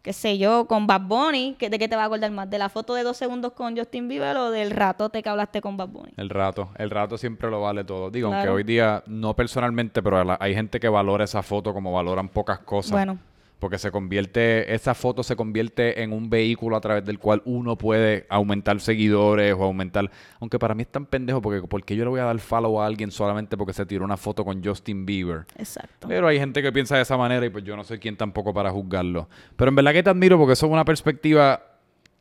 [0.00, 2.48] qué sé yo, con Bad Bunny, ¿de qué te va a acordar más?
[2.48, 5.76] ¿De la foto de dos segundos con Justin Bieber o del ratote que hablaste con
[5.76, 6.12] Bad Bunny?
[6.16, 8.08] El rato, el rato siempre lo vale todo.
[8.10, 12.30] Digo, aunque hoy día, no personalmente, pero hay gente que valora esa foto como valoran
[12.30, 12.92] pocas cosas.
[12.92, 13.18] Bueno.
[13.58, 17.76] Porque se convierte, esa foto se convierte en un vehículo a través del cual uno
[17.76, 20.10] puede aumentar seguidores o aumentar.
[20.40, 22.80] Aunque para mí es tan pendejo porque ¿por qué yo le voy a dar follow
[22.80, 25.46] a alguien solamente porque se tiró una foto con Justin Bieber?
[25.56, 26.06] Exacto.
[26.06, 28.54] Pero hay gente que piensa de esa manera y pues yo no soy quien tampoco
[28.54, 29.28] para juzgarlo.
[29.56, 31.62] Pero en verdad que te admiro porque eso es una perspectiva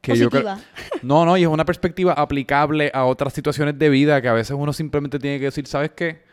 [0.02, 0.30] que yo.
[1.04, 4.56] No, no, y es una perspectiva aplicable a otras situaciones de vida que a veces
[4.58, 6.27] uno simplemente tiene que decir, ¿sabes qué?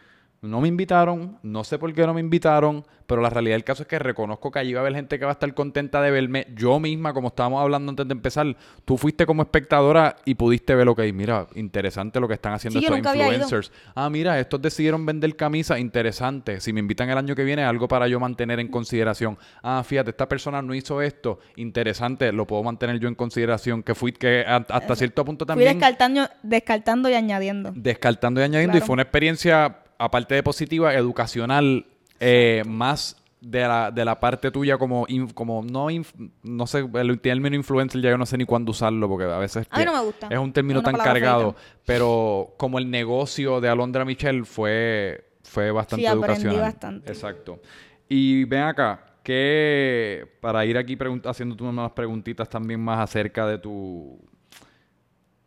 [0.45, 3.83] No me invitaron, no sé por qué no me invitaron, pero la realidad del caso
[3.83, 6.11] es que reconozco que allí va a haber gente que va a estar contenta de
[6.11, 6.47] verme.
[6.55, 10.87] Yo misma, como estábamos hablando antes de empezar, tú fuiste como espectadora y pudiste ver
[10.87, 11.13] lo que hay.
[11.13, 13.73] Mira, interesante lo que están haciendo Sí, estos influencers.
[13.95, 16.61] Ah, mira, estos decidieron vender camisas, interesante.
[16.61, 19.39] Si me invitan el año que viene, algo para yo mantener en consideración.
[19.63, 23.83] Ah, fíjate, esta persona no hizo esto, interesante, lo puedo mantener yo en consideración.
[23.83, 27.73] Que fui, que hasta cierto punto Fui también descartando, descartando y añadiendo.
[27.75, 28.79] descartando y añadiendo.
[28.79, 31.87] Y fue una experiencia, aparte de positiva, educacional,
[32.21, 36.89] eh, más de la, de la parte tuya como, in- como no, inf- no sé,
[36.95, 39.85] el término influencer ya yo no sé ni cuándo usarlo porque a veces A mí
[39.85, 40.29] no me gusta.
[40.31, 41.83] es un término tan cargado, feita.
[41.85, 46.61] pero como el negocio de Alondra Michelle fue, fue bastante Sí, educacional.
[46.61, 47.11] bastante.
[47.13, 47.61] Exacto.
[48.09, 54.19] Y ven acá, que para ir aquí haciendo unas preguntitas también más acerca de tu...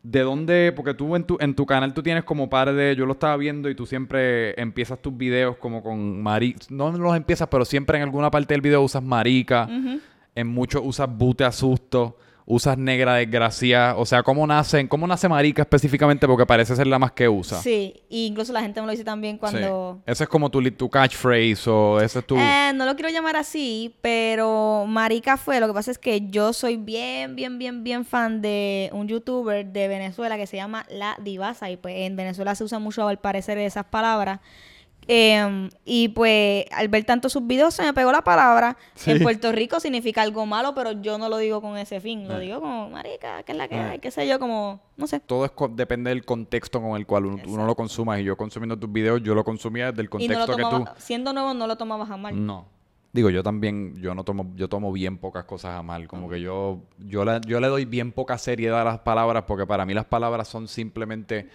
[0.04, 0.72] ¿De dónde?
[0.76, 2.96] Porque tú en tu, en tu canal tú tienes como par de...
[2.96, 6.60] Yo lo estaba viendo y tú siempre empiezas tus videos como con marica.
[6.70, 9.68] No los empiezas, pero siempre en alguna parte del video usas marica.
[10.36, 12.18] En muchos usas bute asusto.
[12.50, 13.96] Usas negra desgracia.
[13.98, 14.88] O sea, ¿cómo nacen?
[14.88, 16.26] ¿Cómo nace marica específicamente?
[16.26, 17.62] Porque parece ser la más que usa.
[17.62, 19.96] Sí, y incluso la gente me lo dice también cuando...
[19.98, 20.12] Sí.
[20.12, 22.38] Ese es como tu, tu catchphrase o ese es tu...
[22.38, 25.60] Eh, no lo quiero llamar así, pero marica fue.
[25.60, 29.66] Lo que pasa es que yo soy bien, bien, bien, bien fan de un youtuber
[29.66, 31.70] de Venezuela que se llama La Divasa.
[31.70, 34.40] Y pues en Venezuela se usa mucho al parecer esas palabras.
[35.08, 38.76] Em, y pues al ver tanto sus videos se me pegó la palabra.
[38.96, 39.12] Sí.
[39.12, 42.28] En Puerto Rico significa algo malo, pero yo no lo digo con ese fin.
[42.28, 42.42] Lo Eh.
[42.42, 43.80] digo como marica, que es la que Eh.
[43.80, 45.20] hay, qué sé yo, como, no sé.
[45.22, 48.20] Todo es co- depende del contexto con el cual uno, uno lo consuma.
[48.20, 50.86] Y yo consumiendo tus videos, yo lo consumía desde el no contexto que tú...
[50.98, 52.46] siendo nuevo no lo tomabas a mal.
[52.46, 52.66] No.
[53.14, 56.08] Digo, yo también, yo no tomo, yo tomo bien pocas cosas a mal.
[56.08, 59.66] Como que yo, yo, la- yo le doy bien poca seriedad a las palabras porque
[59.66, 61.48] para mí las palabras son simplemente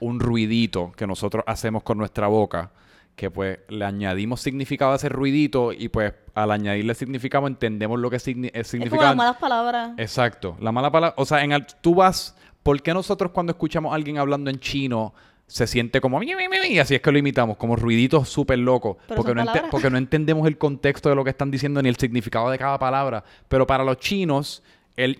[0.00, 2.70] un ruidito que nosotros hacemos con nuestra boca.
[3.16, 8.10] Que pues le añadimos significado a ese ruidito y pues al añadirle significado entendemos lo
[8.10, 9.08] que signi- es Es como significado.
[9.08, 9.90] las malas palabras.
[9.98, 10.56] Exacto.
[10.60, 13.96] La mala palabra, o sea, en el- tú vas, ¿por qué nosotros cuando escuchamos a
[13.96, 15.12] alguien hablando en chino
[15.46, 18.28] se siente como "Mi, mi, mi, mi", y así es que lo imitamos, como ruiditos
[18.30, 21.90] súper locos, porque no, porque no entendemos el contexto de lo que están diciendo ni
[21.90, 24.62] el significado de cada palabra, pero para los chinos
[24.96, 25.16] el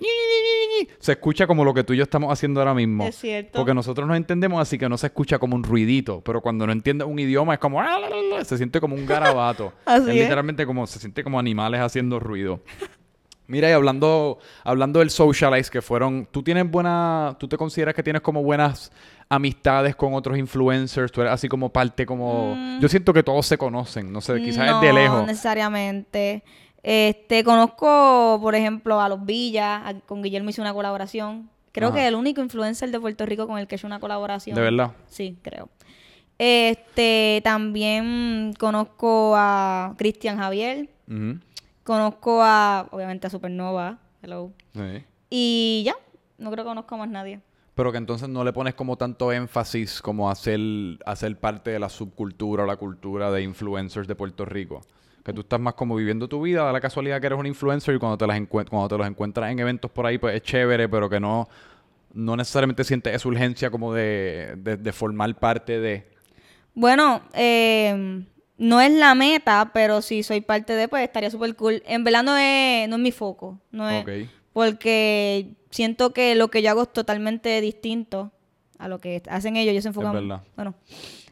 [0.99, 3.05] se escucha como lo que tú y yo estamos haciendo ahora mismo.
[3.07, 3.53] Es cierto.
[3.59, 6.73] Porque nosotros no entendemos, así que no se escucha como un ruidito, pero cuando no
[6.73, 9.73] entiendes un idioma es como "Ah, la, la, la", se siente como un garabato.
[9.85, 10.23] Así es es.
[10.23, 12.61] literalmente como se siente como animales haciendo ruido.
[13.49, 18.03] Mira, y hablando, hablando del socialize, que fueron, tú tienes buena, tú te consideras que
[18.03, 18.93] tienes como buenas
[19.29, 23.59] amistades con otros influencers, tú eres así como parte como, yo siento que todos se
[23.59, 24.95] conocen, no sé, quizás es de Mm.
[24.95, 25.27] No lejos.
[25.27, 26.43] necesariamente.
[26.83, 31.49] Este, conozco, por ejemplo, a los Villas, a- con Guillermo hice una colaboración.
[31.71, 31.99] Creo Ajá.
[31.99, 34.55] que el único influencer de Puerto Rico con el que he hecho una colaboración.
[34.57, 34.93] ¿De verdad?
[35.09, 35.69] Sí, creo.
[36.39, 40.89] Este, también conozco a Cristian Javier,
[41.85, 44.51] conozco a, obviamente, a Supernova, hello.
[44.75, 45.05] Sí.
[45.31, 45.95] Y ya,
[46.39, 47.41] no creo que conozco a más nadie.
[47.75, 50.61] Pero que entonces no le pones como tanto énfasis como a ser
[51.41, 54.83] parte de la subcultura o la cultura de influencers de Puerto Rico.
[55.25, 57.95] Que tú estás más como viviendo tu vida, da la casualidad que eres un influencer
[57.95, 60.89] y cuando te, las cuando te los encuentras en eventos por ahí, pues es chévere,
[60.89, 61.49] pero que no,
[62.13, 66.11] no necesariamente sientes esa urgencia como de, de, de formar parte de...
[66.75, 68.25] Bueno, eh,
[68.63, 71.83] no es la meta, pero si soy parte de, pues estaría súper cool.
[71.85, 73.59] En verdad no es, no es mi foco.
[73.73, 74.29] No es.
[74.53, 78.31] Porque siento que lo que yo hago es totalmente distinto
[78.79, 79.73] a lo que hacen ellos.
[79.73, 80.13] Ellos se enfocan.
[80.13, 80.43] verdad.
[80.55, 80.75] Bueno,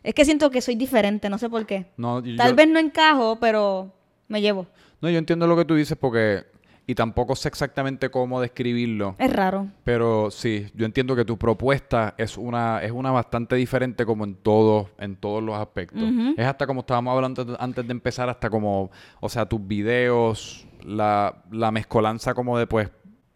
[0.03, 1.86] es que siento que soy diferente, no sé por qué.
[1.96, 3.92] No, Tal vez no encajo, pero
[4.28, 4.66] me llevo.
[5.01, 6.44] no, yo entiendo lo que tú dices porque...
[6.86, 9.14] Y tampoco sé exactamente cómo describirlo.
[9.18, 9.68] Es raro.
[9.84, 14.34] Pero sí, yo entiendo que tu propuesta es una, es una bastante diferente como en
[14.34, 16.03] todos, en todos los aspectos.
[16.36, 18.90] Es hasta como estábamos hablando antes- antes de empezar, hasta como,
[19.20, 22.88] o sea, tus videos, la, la mezcolanza como de pues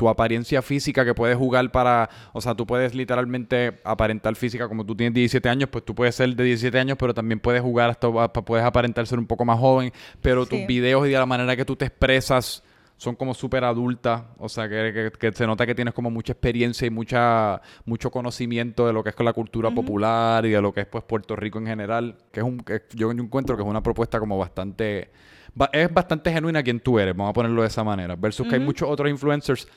[0.05, 4.85] tu apariencia física que puedes jugar para, o sea, tú puedes literalmente aparentar física como
[4.85, 7.89] tú tienes 17 años, pues tú puedes ser de 17 años, pero también puedes jugar
[7.89, 11.57] hasta, puedes aparentar ser un poco más joven, pero tus videos y de la manera
[11.57, 12.63] que tú te expresas
[12.99, 16.33] son como súper adultas, o sea, que, que- que se nota que tienes como mucha
[16.33, 20.73] experiencia y mucha mucho conocimiento de lo que es la cultura popular y de lo
[20.75, 23.69] que es pues Puerto Rico en general, que es un que yo encuentro que es
[23.69, 25.11] una propuesta como bastante
[25.57, 28.55] ba- es bastante genuina quien tú eres, vamos a ponerlo de esa manera, versus que
[28.55, 29.69] hay muchos otros influencers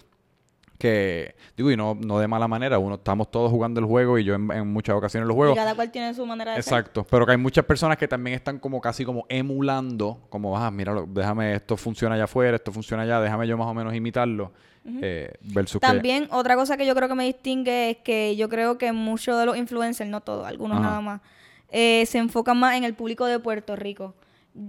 [0.77, 4.23] que digo y no no de mala manera, uno estamos todos jugando el juego y
[4.23, 5.55] yo en, en muchas ocasiones los Y juego.
[5.55, 6.73] cada cual tiene su manera de ser.
[6.73, 10.69] Exacto, pero que hay muchas personas que también están como casi como emulando, como, ah,
[10.69, 14.51] mira, déjame, esto funciona allá afuera, esto funciona allá, déjame yo más o menos imitarlo,
[15.01, 15.87] eh, versus que...
[15.87, 19.37] También otra cosa que yo creo que me distingue es que yo creo que muchos
[19.39, 20.87] de los influencers, no todos, algunos Ajá.
[20.87, 21.21] nada más,
[21.69, 24.13] eh, se enfocan más en el público de Puerto Rico.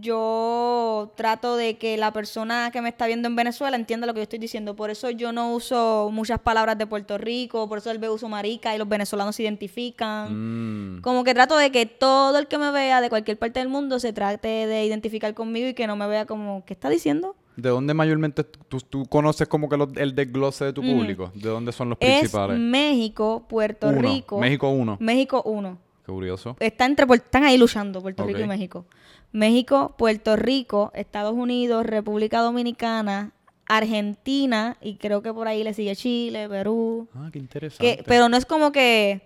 [0.01, 4.19] Yo trato de que la persona que me está viendo en Venezuela entienda lo que
[4.21, 4.77] yo estoy diciendo.
[4.77, 8.75] Por eso yo no uso muchas palabras de Puerto Rico, por eso el uso marica
[8.75, 10.97] y los venezolanos se identifican.
[10.99, 13.69] Mm, Como que trato de que todo el que me vea de cualquier parte del
[13.69, 17.35] mundo se trate de identificar conmigo y que no me vea como, ¿qué está diciendo?
[17.57, 21.33] ¿De dónde mayormente tú, tú conoces como que los- el desglose de tu público?
[21.35, 22.59] ¿De dónde son los Es principales?
[22.59, 24.01] México, Puerto Uno.
[24.01, 24.39] Rico.
[24.39, 24.97] México uno.
[25.01, 25.79] México 1.
[26.07, 26.57] Qué curioso.
[26.61, 28.87] Está entre, están ahí luchando Puerto Rico y México.
[29.33, 33.33] México, Puerto Rico, Estados Unidos, República Dominicana,
[33.67, 37.09] Argentina y creo que por ahí le sigue Chile, Perú.
[37.15, 37.97] Ah, qué interesante.
[37.97, 39.21] Que, pero no es como que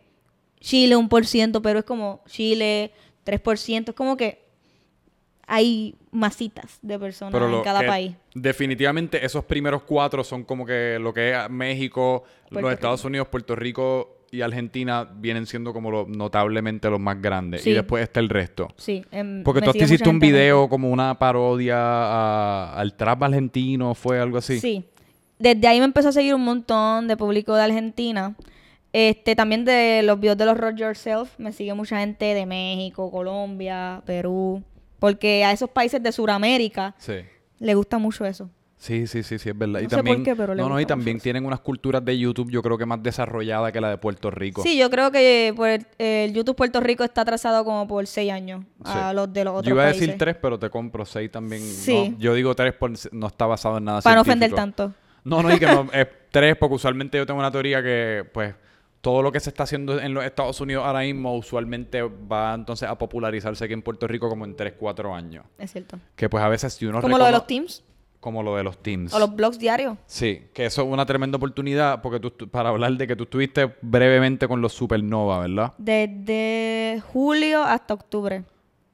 [0.60, 2.92] Chile un por ciento, pero es como Chile
[3.24, 3.90] 3%.
[3.90, 4.42] Es como que
[5.46, 8.14] hay masitas de personas en cada país.
[8.34, 13.28] Definitivamente esos primeros cuatro son como que lo que es México, Puerto los Estados Unidos,
[13.28, 17.62] Puerto Rico y Argentina vienen siendo como lo- notablemente los más grandes.
[17.62, 17.70] Sí.
[17.70, 18.68] Y después está el resto.
[18.78, 19.04] Sí.
[19.12, 24.38] em, Porque tú hiciste un video como una parodia a- al trap argentino, ¿fue algo
[24.38, 24.58] así?
[24.58, 24.84] Sí.
[25.38, 28.34] Desde ahí me empezó a seguir un montón de público de Argentina.
[28.94, 33.10] Este, también de los videos de los Rock Yourself, me sigue mucha gente de México,
[33.10, 34.62] Colombia, Perú.
[34.98, 37.16] Porque a esos países de Sudamérica Sí.
[37.58, 38.48] le gusta mucho eso.
[38.82, 39.78] Sí, sí, sí, sí, es verdad.
[39.78, 42.04] y No sé por también, qué, pero le no, no, y también tienen unas culturas
[42.04, 44.60] de YouTube, yo creo que más desarrollada que la de Puerto Rico.
[44.60, 48.64] Sí, yo creo que pues, el YouTube Puerto Rico está atrasado como por seis años
[48.82, 49.14] a Sí.
[49.14, 51.62] los de los otros Yo iba a decir tres, pero te compro seis también.
[51.62, 52.08] Sí.
[52.10, 54.92] No, yo digo tres porque no está basado en nada Para no ofender tanto.
[55.22, 58.52] No, no, y que no, es tres, porque usualmente yo tengo una teoría que, pues,
[59.00, 62.88] todo lo que se está haciendo en los Estados Unidos ahora mismo usualmente va entonces
[62.88, 65.44] a popularizarse aquí en Puerto Rico como en tres, cuatro años.
[65.56, 66.00] Es cierto.
[66.16, 67.84] Que pues a veces si uno Como lo de los teams
[68.22, 69.12] Como lo de los teams.
[69.12, 69.98] o los blogs diarios.
[70.06, 73.74] Sí, que eso es una tremenda oportunidad porque tú, para hablar de que tú estuviste
[73.82, 75.72] brevemente con los Supernova, ¿verdad?
[75.76, 78.44] Desde julio hasta octubre.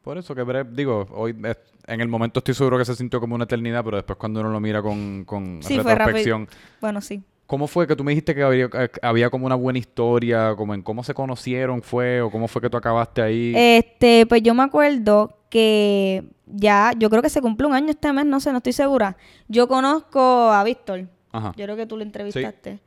[0.02, 3.20] Por eso que breve, digo, hoy es- en el momento estoy seguro que se sintió
[3.20, 6.60] como una eternidad, pero después cuando uno lo mira con, con Sí, fue retrospección, rápido.
[6.80, 7.22] Bueno, sí.
[7.48, 10.74] ¿Cómo fue que tú me dijiste que había, que había como una buena historia, como
[10.74, 13.54] en cómo se conocieron fue o cómo fue que tú acabaste ahí?
[13.56, 18.12] Este, pues yo me acuerdo que ya, yo creo que se cumple un año este
[18.12, 19.16] mes, no sé, no estoy segura.
[19.48, 21.08] Yo conozco a Víctor.
[21.32, 21.54] Ajá.
[21.56, 22.80] Yo creo que tú lo entrevistaste.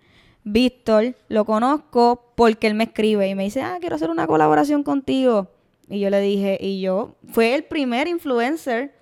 [0.43, 4.83] Víctor, lo conozco porque él me escribe y me dice, ah, quiero hacer una colaboración
[4.83, 5.49] contigo.
[5.89, 8.93] Y yo le dije, y yo, fue el primer influencer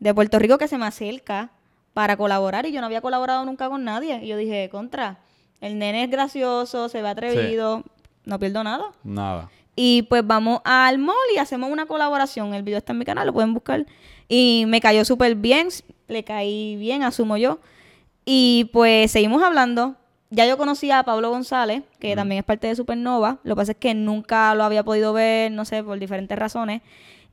[0.00, 1.52] de Puerto Rico que se me acerca
[1.96, 4.20] para colaborar y yo no había colaborado nunca con nadie.
[4.22, 5.16] Y yo dije, contra,
[5.62, 7.84] el nene es gracioso, se ve atrevido,
[8.26, 8.92] no pierdo nada.
[9.02, 9.48] Nada.
[9.74, 12.52] Y pues vamos al mall y hacemos una colaboración.
[12.52, 13.86] El video está en mi canal, lo pueden buscar.
[14.28, 15.68] Y me cayó súper bien,
[16.08, 17.60] le caí bien, asumo yo.
[18.26, 19.94] Y pues seguimos hablando.
[20.28, 23.38] Ya yo conocía a Pablo González, que también es parte de Supernova.
[23.42, 26.82] Lo que pasa es que nunca lo había podido ver, no sé, por diferentes razones.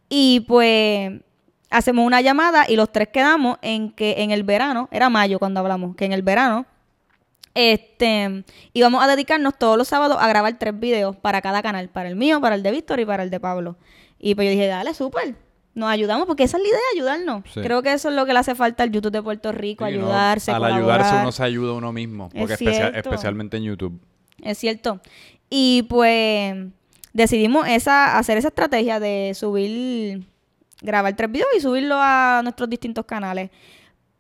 [0.07, 1.20] Y pues
[1.74, 5.59] hacemos una llamada y los tres quedamos en que en el verano, era mayo cuando
[5.59, 6.65] hablamos, que en el verano
[7.53, 8.43] este,
[8.74, 12.15] íbamos a dedicarnos todos los sábados a grabar tres videos para cada canal, para el
[12.15, 13.78] mío, para el de Víctor y para el de Pablo.
[14.19, 15.36] Y pues yo dije, dale, súper.
[15.76, 17.43] Nos ayudamos porque esa es la idea, ayudarnos.
[17.51, 17.61] Sí.
[17.61, 19.93] Creo que eso es lo que le hace falta al YouTube de Puerto Rico, Sí,
[19.93, 19.99] ¿no?
[20.05, 21.01] ayudarse, Al colaborar.
[21.01, 23.99] ayudarse uno se ayuda a uno mismo, porque especialmente en YouTube.
[24.41, 24.99] Es cierto.
[25.49, 26.55] Y pues
[27.11, 30.26] decidimos esa, hacer esa estrategia de subir,
[30.84, 33.49] grabar tres videos y subirlo a nuestros distintos canales.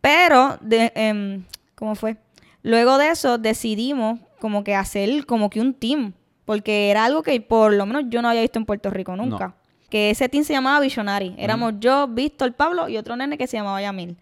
[0.01, 1.43] Pero, de, em,
[1.75, 2.17] ¿cómo fue?
[2.63, 6.13] Luego de eso decidimos como que hacer como que un team.
[6.45, 9.47] Porque era algo que por lo menos yo no había visto en Puerto Rico nunca.
[9.47, 9.55] No.
[9.89, 11.35] Que ese team se llamaba Visionary.
[11.37, 14.17] Éramos yo, Víctor, Pablo y otro nene que se llamaba Yamil.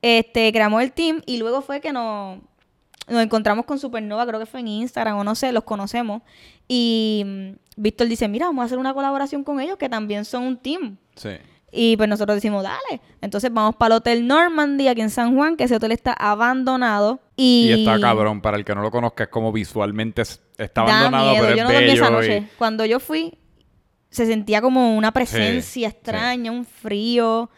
[0.00, 2.38] Este, creamos el team y luego fue que nos,
[3.06, 6.22] nos encontramos con Supernova, creo que fue en Instagram o no sé, los conocemos.
[6.66, 10.42] Y mm, Víctor dice, mira, vamos a hacer una colaboración con ellos que también son
[10.44, 10.96] un team.
[11.14, 11.30] Sí.
[11.74, 13.00] Y pues nosotros decimos, dale.
[13.22, 17.20] Entonces vamos para el Hotel Normandy aquí en San Juan, que ese hotel está abandonado.
[17.34, 20.82] Y, Y está cabrón, para el que no lo conozca, es como visualmente es- está
[20.84, 21.44] Da abandonado, miedo.
[21.44, 22.36] pero Yo es no dormí esa noche.
[22.38, 23.38] y- Cuando yo fui,
[24.10, 25.84] se sentía como una presencia sí.
[25.96, 27.48] extraña, un frío.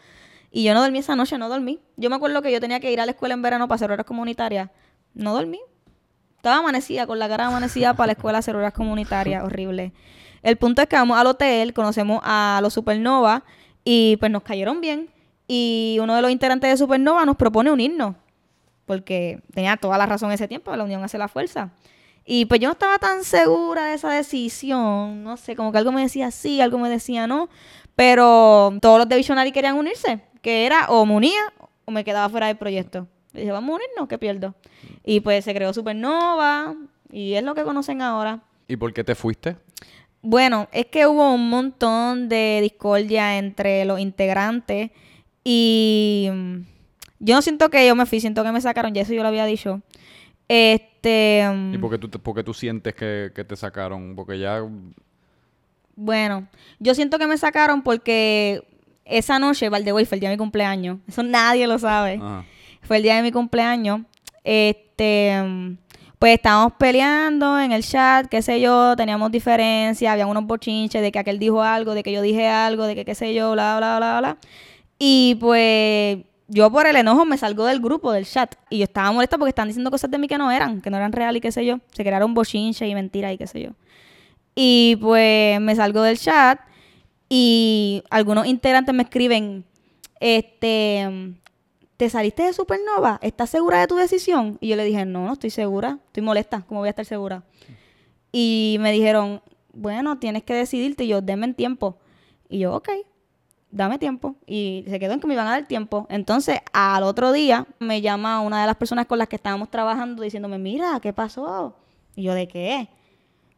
[0.53, 1.81] Y yo no dormí esa noche, no dormí.
[1.97, 3.91] Yo me acuerdo que yo tenía que ir a la escuela en verano para hacer
[3.91, 4.71] horas comunitarias.
[5.13, 5.59] No dormí.
[6.37, 9.43] Estaba amanecida, con la cara amanecida para la escuela a hacer horas comunitarias.
[9.43, 9.93] Horrible.
[10.45, 13.43] El punto es que vamos al hotel, conocemos a los Supernova
[13.85, 15.09] y pues nos cayeron bien.
[15.47, 18.17] Y uno de los integrantes de Supernova nos propone unirnos.
[18.87, 21.71] Porque tenía toda la razón ese tiempo, la unión hace la fuerza.
[22.27, 25.23] Y pues yo no estaba tan segura de esa decisión.
[25.23, 27.49] No sé, como que algo me decía sí, algo me decía no.
[27.97, 30.21] Pero todos los de Visionary querían unirse.
[30.41, 31.53] Que era o me unía
[31.85, 33.07] o me quedaba fuera del proyecto.
[33.33, 34.55] Y dije, vamos a unirnos, ¿qué pierdo?
[35.05, 36.75] Y pues se creó Supernova.
[37.11, 38.41] Y es lo que conocen ahora.
[38.69, 39.57] ¿Y por qué te fuiste?
[40.27, 44.91] Bueno, es que hubo un montón de discordia entre los integrantes.
[45.45, 46.57] Y mm,
[47.21, 49.29] yo no siento que yo me fui, siento que me sacaron, ya eso yo lo
[49.29, 49.83] había dicho.
[50.49, 51.45] Este.
[51.73, 54.15] ¿Y por qué tú, te- por qué tú sientes que, que te sacaron?
[54.17, 54.63] Porque ya...
[55.97, 56.49] Bueno,
[56.81, 58.67] yo siento que me sacaron porque
[59.05, 60.99] esa noche, Valdegoy, fue el día de mi cumpleaños.
[61.07, 62.15] Eso nadie lo sabe.
[62.15, 62.45] Ajá.
[62.83, 64.01] Fue el día de mi cumpleaños.
[64.43, 65.77] Este,
[66.25, 71.13] pues estábamos peleando en el chat, qué sé yo, teníamos diferencias, había unos bochinches de
[71.13, 73.77] que aquel dijo algo, de que yo dije algo, de que qué sé yo, bla,
[73.77, 74.39] bla, bla, bla.
[74.99, 78.55] Y pues yo por el enojo me salgo del grupo, del chat.
[78.71, 80.97] Y yo estaba molesta porque estaban diciendo cosas de mí que no eran, que no
[80.97, 81.81] eran real y qué sé yo.
[81.93, 83.73] Se crearon bochinches y mentiras y qué sé yo.
[84.55, 86.59] Y pues me salgo del chat
[87.29, 89.67] y algunos integrantes me escriben,
[90.21, 91.35] este,
[91.97, 93.19] ¿te saliste de Supernova?
[93.23, 94.59] ¿Estás segura de tu decisión?
[94.61, 97.45] Y yo le dije, no, no estoy segura, estoy molesta, ¿cómo voy a estar segura?
[98.33, 99.43] Y me dijeron,
[99.73, 101.05] bueno, tienes que decidirte.
[101.05, 101.99] Y yo, denme tiempo.
[102.49, 102.89] Y yo, ok,
[103.71, 104.37] dame tiempo.
[104.47, 106.07] Y se quedó en que me iban a dar tiempo.
[106.11, 110.23] Entonces, al otro día, me llama una de las personas con las que estábamos trabajando
[110.23, 111.77] diciéndome, mira, ¿qué pasó?
[112.17, 112.89] Y yo, ¿de qué?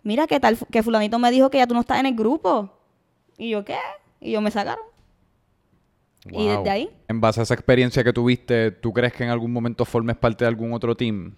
[0.03, 2.71] Mira, que tal, que fulanito me dijo que ya tú no estás en el grupo.
[3.39, 3.79] Y yo, ¿qué?
[4.21, 4.85] Y yo, me sacaron.
[6.31, 9.53] Y desde ahí, En base a esa experiencia que tuviste, ¿tú crees que en algún
[9.53, 11.35] momento formes parte de algún otro team?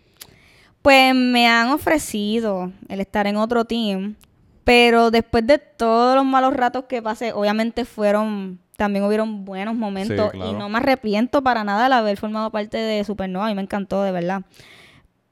[0.83, 4.17] Pues me han ofrecido el estar en otro team,
[4.65, 10.31] pero después de todos los malos ratos que pasé, obviamente fueron, también hubieron buenos momentos
[10.31, 10.51] claro.
[10.51, 13.63] y no me arrepiento para nada de haber formado parte de Supernova, a mí me
[13.63, 14.43] encantó de verdad.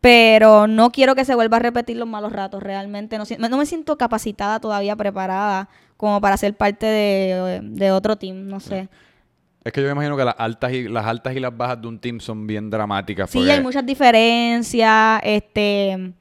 [0.00, 3.96] Pero no quiero que se vuelva a repetir los malos ratos, realmente no, me siento
[3.96, 8.88] capacitada todavía, preparada como para ser parte de, de otro team, no sé.
[9.66, 11.88] Es que yo me imagino que las altas y las altas y las bajas de
[11.88, 13.30] un team son bien dramáticas.
[13.30, 16.12] Sí, porque- hay muchas diferencias, este,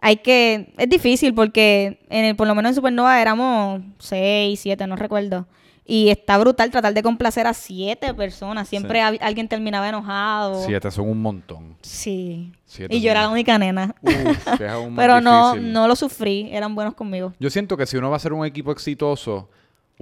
[0.00, 4.86] hay que, es difícil porque en el, por lo menos en Supernova éramos seis, siete,
[4.86, 5.46] no recuerdo.
[5.84, 8.68] Y está brutal tratar de complacer a siete personas.
[8.68, 9.18] Siempre Sí.
[9.20, 10.64] alguien terminaba enojado.
[10.64, 11.76] Siete son un montón.
[11.82, 12.52] Sí.
[12.64, 13.94] Siete y yo era la única nena.
[14.00, 14.12] Uf,
[14.56, 15.72] que es aún más Pero no, difícil.
[15.72, 17.34] no lo sufrí, eran buenos conmigo.
[17.40, 19.50] Yo siento que si uno va a ser un equipo exitoso,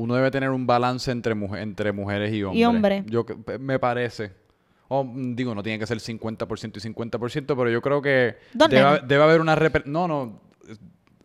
[0.01, 2.61] uno debe tener un balance entre, muje- entre mujeres y hombres.
[2.67, 3.05] hombres.
[3.07, 4.33] Yo que- pe- me parece.
[4.89, 8.37] O, mm, digo, no tiene que ser 50% y 50%, pero yo creo que
[8.69, 9.55] debe, debe haber una
[9.87, 10.41] no, no,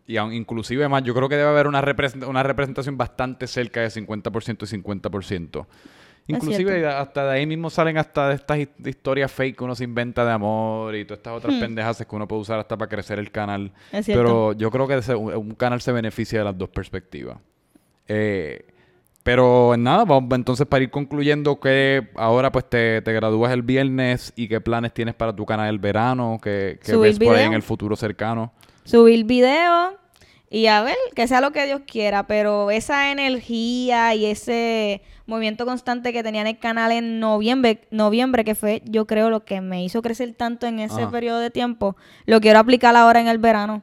[0.06, 3.90] y inclusive más, yo creo que debe haber una, represent- una representación bastante cerca de
[3.90, 5.66] 50% y 50%.
[6.28, 9.84] Inclusive hasta de ahí mismo salen hasta de estas his- historias fake que uno se
[9.84, 13.18] inventa de amor y todas estas otras pendejas que uno puede usar hasta para crecer
[13.20, 13.72] el canal.
[13.92, 13.96] Hmm.
[13.96, 14.22] Es cierto.
[14.22, 17.38] Pero yo creo que un canal se beneficia de las dos perspectivas.
[18.08, 18.64] Eh,
[19.26, 24.32] pero nada, vamos entonces para ir concluyendo que ahora pues te, te gradúas el viernes
[24.36, 27.64] y qué planes tienes para tu canal el verano, que, ves por ahí en el
[27.64, 28.52] futuro cercano.
[28.84, 29.98] subir video
[30.48, 35.66] y a ver, que sea lo que Dios quiera, pero esa energía y ese movimiento
[35.66, 39.60] constante que tenía en el canal en noviembre, noviembre que fue yo creo lo que
[39.60, 41.10] me hizo crecer tanto en ese Ajá.
[41.10, 41.96] periodo de tiempo,
[42.26, 43.82] lo quiero aplicar ahora en el verano.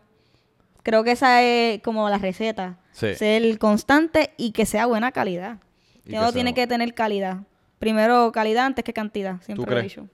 [0.84, 3.13] Creo que esa es como la receta, Sí.
[3.15, 5.57] ser constante y que sea buena calidad.
[6.05, 7.39] Y Todo tiene que tener calidad.
[7.79, 10.07] Primero calidad antes que cantidad, siempre lo he dicho.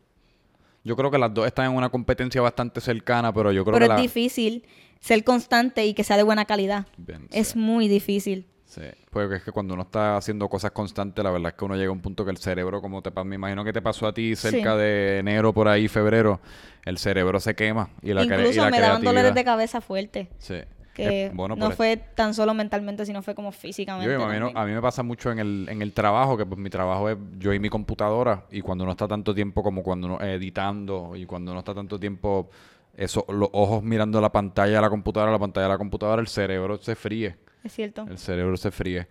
[0.84, 3.86] Yo creo que las dos están en una competencia bastante cercana, pero yo creo Pero
[3.88, 4.01] que es la...
[4.01, 4.65] difícil
[4.99, 6.88] ser constante y que sea de buena calidad.
[6.97, 7.59] Bien, Es sí.
[7.59, 8.47] muy difícil.
[8.65, 11.75] Sí, porque es que cuando uno está haciendo cosas constantes, la verdad es que uno
[11.75, 14.13] llega a un punto que el cerebro, como te me imagino que te pasó a
[14.13, 14.80] ti cerca Sí.
[14.80, 16.39] de enero, por ahí, febrero,
[16.86, 20.27] el cerebro se quema y la, y Incluso la me daban dolores de cabeza fuertes.
[20.38, 20.59] Sí.
[21.00, 24.14] Que Eh, bueno, no por- fue tan solo mentalmente, sino fue como físicamente.
[24.14, 27.10] Yo a mí me pasa mucho en el, en el trabajo, que pues mi trabajo
[27.10, 31.16] es yo y mi computadora, y cuando uno está tanto tiempo como cuando uno editando,
[31.16, 32.50] y cuando uno está tanto tiempo,
[32.95, 36.28] eso, los ojos mirando la pantalla de la computadora, la pantalla de la computadora, el
[36.28, 37.36] cerebro se fríe.
[37.64, 38.05] Es cierto.
[38.10, 39.07] El cerebro se fríe.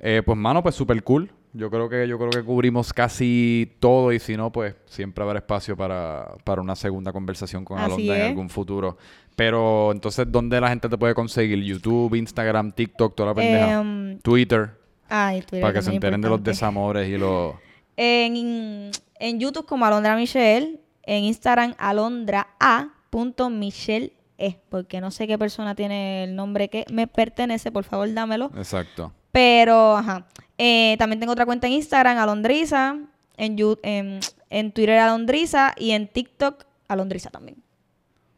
[0.00, 1.30] Eh, pues, mano, pues súper cool.
[1.54, 5.38] Yo creo que yo creo que cubrimos casi todo y si no, pues siempre habrá
[5.38, 8.98] espacio para, para una segunda conversación con Alonda en algún futuro.
[9.34, 11.62] Pero entonces, ¿dónde la gente te puede conseguir?
[11.62, 13.80] YouTube, Instagram, TikTok, toda la pendeja.
[13.80, 14.72] Em, Twitter,
[15.08, 17.54] ay, Twitter, para que se enteren de los desamores y los...
[17.96, 20.80] En, en YouTube como Alondra Michelle.
[21.02, 24.56] En Instagram alondraa.michelle e.
[24.68, 27.70] Porque no sé qué persona tiene el nombre que me pertenece.
[27.70, 28.50] Por favor, dámelo.
[28.56, 29.12] Exacto.
[29.32, 30.26] Pero, ajá.
[30.56, 32.96] Eh, también tengo otra cuenta en Instagram, Alondriza.
[33.36, 34.20] En, en,
[34.50, 35.74] en Twitter, Alondriza.
[35.76, 37.62] Y en TikTok, Alondriza también.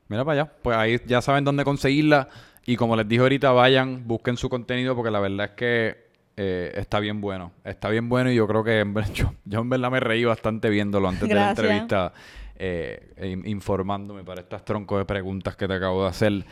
[0.09, 0.53] Mira para allá.
[0.63, 2.29] Pues ahí ya saben dónde conseguirla.
[2.67, 6.73] Y como les dije ahorita, vayan, busquen su contenido porque la verdad es que eh,
[6.75, 7.53] está bien bueno.
[7.65, 8.85] Está bien bueno y yo creo que
[9.15, 12.13] yo, yo en verdad me reí bastante viéndolo antes de la entrevista,
[12.61, 16.45] eh, in- informándome para estas troncos de preguntas que te acabo de hacer.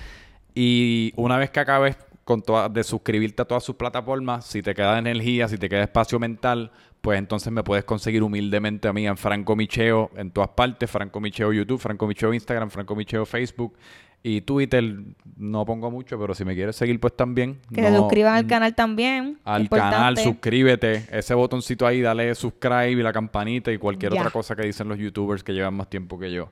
[0.55, 4.75] Y una vez que acabes con toda- de suscribirte a todas sus plataformas, si te
[4.75, 9.07] queda energía, si te queda espacio mental, pues entonces me puedes conseguir humildemente a mí
[9.07, 13.75] en Franco Micheo en todas partes, Franco Micheo YouTube, Franco Micheo Instagram, Franco Micheo Facebook
[14.23, 14.95] y Twitter.
[15.37, 17.61] No pongo mucho, pero si me quieres seguir, pues también.
[17.73, 19.39] Que se No- suscriban al canal también.
[19.45, 19.97] al importante.
[19.97, 24.21] canal, suscríbete, ese botoncito ahí, dale subscribe y la campanita y cualquier Ya.
[24.21, 26.49] otra cosa que dicen los youtubers que llevan más tiempo que yo.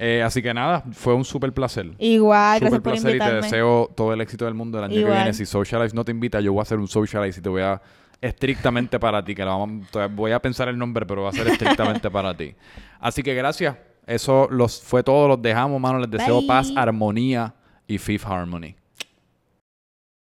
[0.00, 1.90] Eh, así que nada, fue un súper placer.
[1.98, 3.42] Igual, Súper gracias por placer y te invitarme.
[3.42, 5.32] deseo todo el éxito del mundo el año que viene.
[5.32, 7.82] Si Socialize no te invita, yo voy a hacer un Socialize y te voy a
[8.20, 11.48] estrictamente para ti, que lo vamos- voy a pensar el nombre, pero va a ser
[11.48, 12.54] estrictamente para ti.
[13.00, 13.76] Así que gracias.
[14.08, 15.98] Eso los fue todo, los dejamos, mano.
[15.98, 16.46] Les deseo Bye.
[16.46, 17.54] paz, armonía
[17.86, 18.74] y Fifth Harmony.